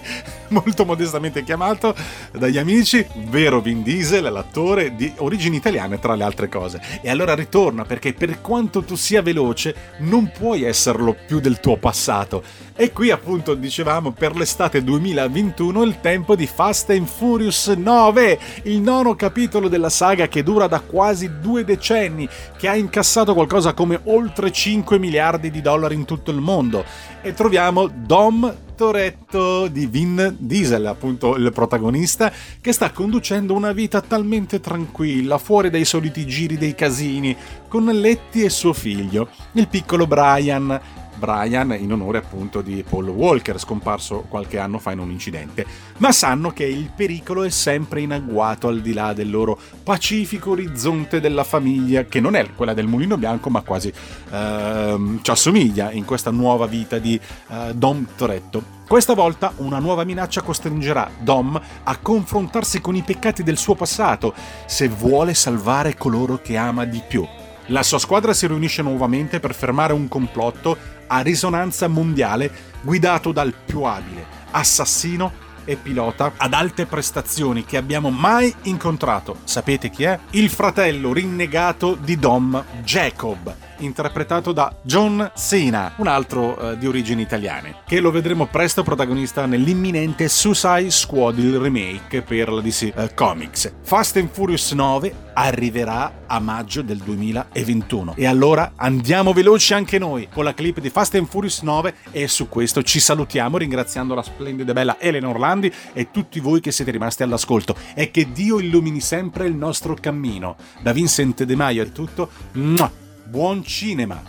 molto 0.50 0.84
modestamente 0.84 1.42
chiamato 1.42 1.96
dagli 2.30 2.58
amici, 2.58 3.04
vero 3.28 3.60
Vin 3.60 3.82
Diesel 3.82 4.02
Diesel, 4.04 4.30
l'attore 4.30 4.94
di 4.94 5.10
origini 5.16 5.56
italiane 5.56 5.98
tra 5.98 6.14
le 6.14 6.24
altre 6.24 6.50
cose. 6.50 6.78
E 7.00 7.08
allora 7.08 7.34
ritorna 7.34 7.86
perché 7.86 8.12
per 8.12 8.42
quanto 8.42 8.82
tu 8.82 8.96
sia 8.96 9.22
veloce 9.22 9.74
non 10.00 10.30
puoi 10.30 10.64
esserlo 10.64 11.16
più 11.26 11.40
del 11.40 11.58
tuo 11.58 11.78
passato. 11.78 12.42
E 12.76 12.92
qui 12.92 13.10
appunto 13.10 13.54
dicevamo 13.54 14.10
per 14.10 14.36
l'estate 14.36 14.84
2021 14.84 15.82
il 15.84 16.00
tempo 16.02 16.36
di 16.36 16.46
Fast 16.46 16.90
and 16.90 17.06
Furious 17.06 17.68
9, 17.68 18.38
il 18.64 18.80
nono 18.80 19.14
capitolo 19.14 19.68
della 19.68 19.88
saga 19.88 20.28
che 20.28 20.42
dura 20.42 20.66
da 20.66 20.80
quasi 20.80 21.40
due 21.40 21.64
decenni, 21.64 22.28
che 22.58 22.68
ha 22.68 22.76
incassato 22.76 23.32
qualcosa 23.32 23.72
come 23.72 24.00
oltre 24.04 24.52
5 24.52 24.98
miliardi 24.98 25.50
di 25.50 25.62
dollari 25.62 25.94
in 25.94 26.04
tutto 26.04 26.30
il 26.30 26.40
mondo. 26.40 26.84
E 27.22 27.32
troviamo 27.32 27.86
Dom 27.86 28.63
Toretto 28.74 29.68
di 29.68 29.86
Vin 29.86 30.36
Diesel, 30.38 30.86
appunto 30.86 31.36
il 31.36 31.52
protagonista, 31.52 32.32
che 32.60 32.72
sta 32.72 32.90
conducendo 32.90 33.54
una 33.54 33.72
vita 33.72 34.00
talmente 34.00 34.60
tranquilla, 34.60 35.38
fuori 35.38 35.70
dai 35.70 35.84
soliti 35.84 36.26
giri 36.26 36.58
dei 36.58 36.74
casini, 36.74 37.36
con 37.68 37.84
Letty 37.84 38.42
e 38.42 38.50
suo 38.50 38.72
figlio, 38.72 39.28
il 39.52 39.68
piccolo 39.68 40.06
Brian, 40.06 40.80
Brian 41.24 41.74
in 41.78 41.90
onore 41.90 42.18
appunto 42.18 42.60
di 42.60 42.84
Paul 42.86 43.08
Walker, 43.08 43.58
scomparso 43.58 44.26
qualche 44.28 44.58
anno 44.58 44.78
fa 44.78 44.92
in 44.92 44.98
un 44.98 45.10
incidente, 45.10 45.64
ma 45.96 46.12
sanno 46.12 46.50
che 46.50 46.64
il 46.64 46.90
pericolo 46.94 47.44
è 47.44 47.50
sempre 47.50 48.02
in 48.02 48.12
agguato 48.12 48.68
al 48.68 48.82
di 48.82 48.92
là 48.92 49.14
del 49.14 49.30
loro 49.30 49.58
pacifico 49.82 50.50
orizzonte 50.50 51.20
della 51.20 51.44
famiglia, 51.44 52.04
che 52.04 52.20
non 52.20 52.36
è 52.36 52.46
quella 52.54 52.74
del 52.74 52.86
mulino 52.86 53.16
bianco, 53.16 53.48
ma 53.48 53.62
quasi 53.62 53.90
ehm, 54.30 55.20
ci 55.22 55.30
assomiglia 55.30 55.90
in 55.92 56.04
questa 56.04 56.30
nuova 56.30 56.66
vita 56.66 56.98
di 56.98 57.18
eh, 57.48 57.72
Dom 57.74 58.06
Toretto. 58.14 58.82
Questa 58.86 59.14
volta 59.14 59.54
una 59.56 59.78
nuova 59.78 60.04
minaccia 60.04 60.42
costringerà 60.42 61.10
Dom 61.18 61.58
a 61.84 61.96
confrontarsi 61.96 62.82
con 62.82 62.94
i 62.94 63.02
peccati 63.02 63.42
del 63.42 63.56
suo 63.56 63.74
passato 63.74 64.34
se 64.66 64.88
vuole 64.88 65.32
salvare 65.32 65.96
coloro 65.96 66.38
che 66.42 66.58
ama 66.58 66.84
di 66.84 67.02
più. 67.06 67.26
La 67.68 67.82
sua 67.82 67.98
squadra 67.98 68.34
si 68.34 68.46
riunisce 68.46 68.82
nuovamente 68.82 69.40
per 69.40 69.54
fermare 69.54 69.94
un 69.94 70.06
complotto 70.06 70.76
a 71.06 71.20
risonanza 71.20 71.88
mondiale 71.88 72.50
guidato 72.82 73.32
dal 73.32 73.54
più 73.64 73.82
abile, 73.82 74.26
assassino 74.50 75.32
e 75.64 75.76
pilota 75.76 76.32
ad 76.36 76.52
alte 76.52 76.84
prestazioni 76.84 77.64
che 77.64 77.78
abbiamo 77.78 78.10
mai 78.10 78.54
incontrato. 78.64 79.38
Sapete 79.44 79.88
chi 79.88 80.04
è? 80.04 80.18
Il 80.32 80.50
fratello 80.50 81.14
rinnegato 81.14 81.94
di 81.94 82.18
Dom, 82.18 82.62
Jacob 82.82 83.56
interpretato 83.78 84.52
da 84.52 84.74
John 84.82 85.30
Cena, 85.34 85.94
un 85.96 86.06
altro 86.06 86.72
eh, 86.72 86.78
di 86.78 86.86
origini 86.86 87.22
italiane, 87.22 87.76
che 87.86 88.00
lo 88.00 88.10
vedremo 88.10 88.46
presto 88.46 88.82
protagonista 88.82 89.46
nell'imminente 89.46 90.28
Suicide 90.28 90.90
Squad, 90.90 91.38
il 91.38 91.58
remake 91.58 92.22
per 92.22 92.50
la 92.50 92.60
DC 92.60 92.92
eh, 92.94 93.14
Comics. 93.14 93.72
Fast 93.82 94.16
and 94.16 94.30
Furious 94.30 94.72
9 94.72 95.24
arriverà 95.34 96.22
a 96.26 96.38
maggio 96.38 96.82
del 96.82 96.98
2021 96.98 98.14
e 98.16 98.26
allora 98.26 98.72
andiamo 98.76 99.32
veloci 99.32 99.74
anche 99.74 99.98
noi 99.98 100.28
con 100.32 100.44
la 100.44 100.54
clip 100.54 100.80
di 100.80 100.90
Fast 100.90 101.16
and 101.16 101.26
Furious 101.26 101.62
9 101.62 101.94
e 102.12 102.28
su 102.28 102.48
questo 102.48 102.82
ci 102.82 103.00
salutiamo 103.00 103.58
ringraziando 103.58 104.14
la 104.14 104.22
splendida 104.22 104.70
e 104.70 104.74
bella 104.74 104.96
Elena 105.00 105.28
Orlandi 105.28 105.72
e 105.92 106.10
tutti 106.10 106.40
voi 106.40 106.60
che 106.60 106.72
siete 106.72 106.90
rimasti 106.90 107.22
all'ascolto 107.22 107.76
e 107.94 108.10
che 108.10 108.32
Dio 108.32 108.58
illumini 108.58 109.00
sempre 109.00 109.46
il 109.46 109.54
nostro 109.54 109.94
cammino. 109.94 110.56
Da 110.80 110.92
Vincent 110.92 111.42
De 111.42 111.56
Maio 111.56 111.82
è 111.82 111.92
tutto. 111.92 112.30
Mua! 112.52 113.03
Buon 113.34 113.64
cinema! 113.64 114.22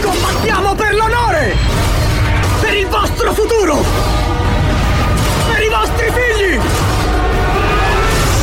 Combattiamo 0.00 0.76
per 0.76 0.94
l'onore! 0.94 1.56
Per 2.60 2.72
il 2.72 2.86
vostro 2.86 3.32
futuro! 3.32 3.82
Per 5.50 5.60
i 5.60 5.68
vostri 5.68 6.06
figli! 6.12 6.60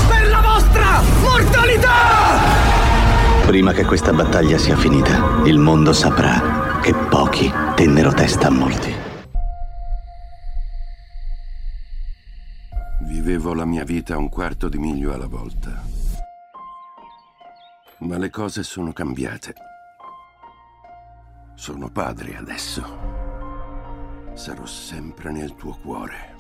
Per 0.10 0.28
la 0.28 0.42
vostra 0.42 1.02
mortalità! 1.22 1.94
Prima 3.46 3.72
che 3.72 3.86
questa 3.86 4.12
battaglia 4.12 4.58
sia 4.58 4.76
finita, 4.76 5.42
il 5.46 5.60
mondo 5.60 5.94
saprà 5.94 6.82
che 6.82 6.94
pochi 6.94 7.50
tennero 7.76 8.12
testa 8.12 8.48
a 8.48 8.52
molti. 8.52 8.94
Vivevo 13.04 13.54
la 13.54 13.64
mia 13.64 13.86
vita 13.86 14.18
un 14.18 14.28
quarto 14.28 14.68
di 14.68 14.78
miglio 14.78 15.14
alla 15.14 15.28
volta. 15.28 15.82
Ma 18.00 18.18
le 18.18 18.30
cose 18.30 18.62
sono 18.62 18.92
cambiate. 18.92 19.54
Sono 21.56 21.90
padre 21.90 22.36
adesso. 22.36 22.84
Sarò 24.34 24.66
sempre 24.66 25.32
nel 25.32 25.56
tuo 25.56 25.76
cuore. 25.82 26.36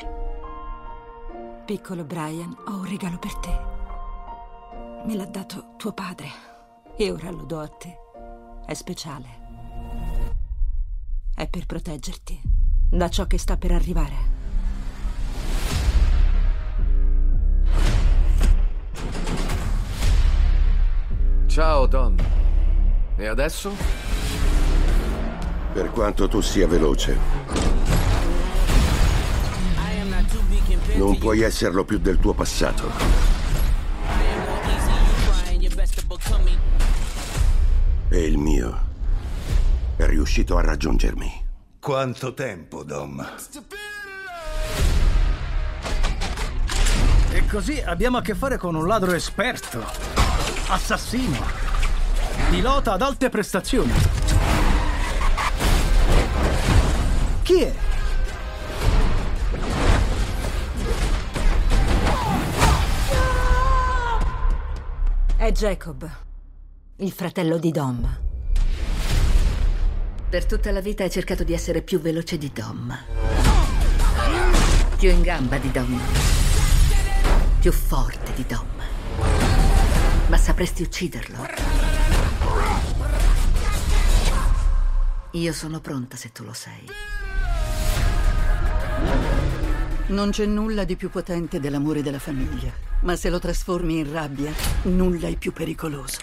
Piccolo 1.65 2.03
Brian, 2.03 2.55
ho 2.67 2.75
un 2.75 2.87
regalo 2.87 3.17
per 3.17 3.33
te. 3.35 3.59
Me 5.05 5.15
l'ha 5.15 5.25
dato 5.25 5.75
tuo 5.77 5.93
padre 5.93 6.27
e 6.97 7.11
ora 7.11 7.31
lo 7.31 7.43
do 7.45 7.59
a 7.59 7.67
te. 7.67 7.97
È 8.65 8.73
speciale. 8.73 9.43
È 11.33 11.47
per 11.47 11.65
proteggerti 11.65 12.41
da 12.91 13.09
ciò 13.09 13.25
che 13.25 13.37
sta 13.37 13.57
per 13.57 13.71
arrivare. 13.71 14.33
Ciao, 21.47 21.87
Don. 21.87 22.15
E 23.15 23.27
adesso? 23.27 24.04
Per 25.75 25.91
quanto 25.91 26.29
tu 26.29 26.39
sia 26.39 26.69
veloce, 26.69 27.17
non 30.93 31.17
puoi 31.17 31.41
esserlo 31.41 31.83
più 31.83 31.99
del 31.99 32.17
tuo 32.17 32.33
passato. 32.33 32.89
E 38.07 38.23
il 38.23 38.37
mio 38.37 38.79
è 39.97 40.05
riuscito 40.05 40.55
a 40.55 40.61
raggiungermi. 40.61 41.45
Quanto 41.77 42.33
tempo, 42.33 42.85
Dom? 42.85 43.33
E 47.31 47.45
così 47.47 47.81
abbiamo 47.81 48.15
a 48.15 48.21
che 48.21 48.33
fare 48.33 48.55
con 48.57 48.75
un 48.75 48.87
ladro 48.87 49.11
esperto, 49.11 49.83
assassino, 50.69 51.43
pilota 52.49 52.93
ad 52.93 53.01
alte 53.01 53.27
prestazioni. 53.27 54.64
Chi 57.55 57.61
è? 57.61 57.73
È 65.37 65.51
Jacob, 65.53 66.09
il 66.97 67.11
fratello 67.13 67.57
di 67.57 67.71
Dom. 67.71 68.19
Per 70.27 70.45
tutta 70.45 70.71
la 70.71 70.81
vita 70.81 71.03
hai 71.03 71.09
cercato 71.09 71.45
di 71.45 71.53
essere 71.53 71.81
più 71.81 72.01
veloce 72.01 72.37
di 72.37 72.51
Dom. 72.51 72.93
Più 74.97 75.09
in 75.09 75.21
gamba 75.21 75.57
di 75.57 75.71
Dom. 75.71 76.01
Più 77.61 77.71
forte 77.71 78.33
di 78.33 78.45
Dom. 78.45 78.67
Ma 80.27 80.37
sapresti 80.37 80.81
ucciderlo. 80.81 81.47
Io 85.31 85.53
sono 85.53 85.79
pronta 85.79 86.17
se 86.17 86.33
tu 86.33 86.43
lo 86.43 86.53
sei. 86.53 87.14
Non 90.07 90.29
c'è 90.29 90.45
nulla 90.45 90.83
di 90.83 90.95
più 90.95 91.09
potente 91.09 91.59
dell'amore 91.59 92.03
della 92.03 92.19
famiglia, 92.19 92.71
ma 93.01 93.15
se 93.15 93.31
lo 93.31 93.39
trasformi 93.39 93.97
in 93.97 94.11
rabbia, 94.11 94.53
nulla 94.83 95.27
è 95.27 95.35
più 95.35 95.51
pericoloso. 95.51 96.19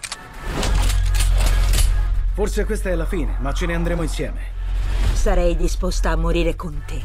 Forse 2.32 2.64
questa 2.64 2.90
è 2.90 2.94
la 2.94 3.06
fine, 3.06 3.38
ma 3.40 3.52
ce 3.52 3.66
ne 3.66 3.74
andremo 3.74 4.02
insieme. 4.02 4.40
Sarei 5.14 5.56
disposta 5.56 6.10
a 6.10 6.16
morire 6.16 6.54
con 6.54 6.80
te. 6.86 7.02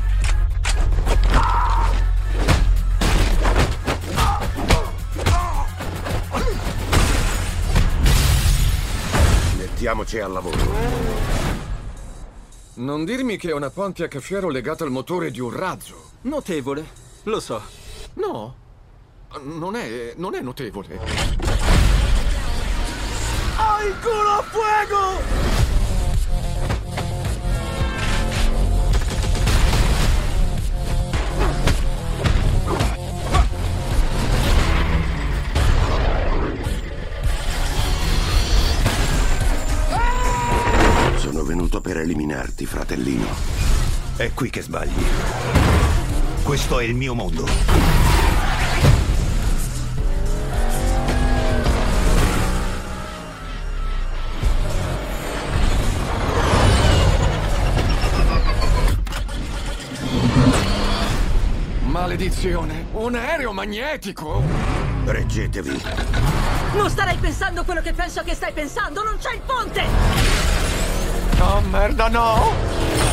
Mettiamoci 9.58 10.20
al 10.20 10.32
lavoro. 10.32 10.58
Non 12.76 13.04
dirmi 13.04 13.38
che 13.38 13.50
è 13.50 13.54
una 13.54 13.72
Pontiac 13.72 14.20
Fiero 14.20 14.50
legata 14.50 14.84
al 14.84 14.92
motore 14.92 15.32
di 15.32 15.40
un 15.40 15.52
razzo. 15.52 16.07
Notevole, 16.28 16.86
lo 17.24 17.40
so. 17.40 17.62
No, 18.16 18.54
non 19.44 19.78
è, 19.78 20.14
non 20.18 20.36
è 20.36 20.42
notevole. 20.42 21.00
¡Ho 23.56 23.82
il 23.82 23.96
culo 24.02 24.30
a 24.30 24.42
fuego! 24.42 25.22
Sono 41.16 41.44
venuto 41.44 41.80
per 41.80 42.00
eliminarti, 42.00 42.66
fratellino. 42.66 43.28
È 44.18 44.34
qui 44.34 44.50
che 44.50 44.62
sbagli. 44.62 45.87
Questo 46.48 46.80
è 46.80 46.86
il 46.86 46.96
mio 46.96 47.14
mondo. 47.14 47.46
Maledizione! 61.82 62.86
Un 62.94 63.16
aereo 63.16 63.52
magnetico! 63.52 64.42
Reggetevi. 65.04 65.82
Non 66.76 66.90
starai 66.90 67.18
pensando 67.18 67.66
quello 67.66 67.82
che 67.82 67.92
penso 67.92 68.24
che 68.24 68.34
stai 68.34 68.54
pensando, 68.54 69.04
non 69.04 69.18
c'è 69.20 69.34
il 69.34 69.42
ponte! 69.46 69.84
Oh, 71.40 71.60
merda, 71.70 72.08
no! 72.08 73.07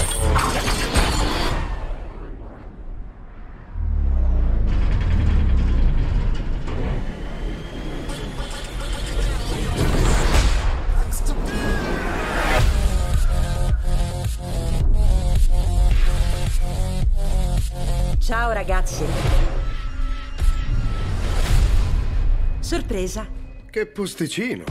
Sorpresa. 22.86 23.26
Che 23.70 23.86
posticino. 23.86 24.64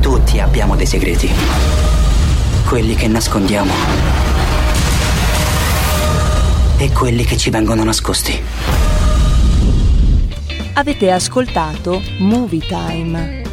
Tutti 0.00 0.38
abbiamo 0.38 0.76
dei 0.76 0.84
segreti. 0.84 1.30
Quelli 2.68 2.94
che 2.94 3.08
nascondiamo. 3.08 3.72
E 6.76 6.92
quelli 6.92 7.24
che 7.24 7.38
ci 7.38 7.48
vengono 7.48 7.84
nascosti. 7.84 8.38
Avete 10.74 11.10
ascoltato 11.10 12.02
Movie 12.18 12.60
Time. 12.66 13.43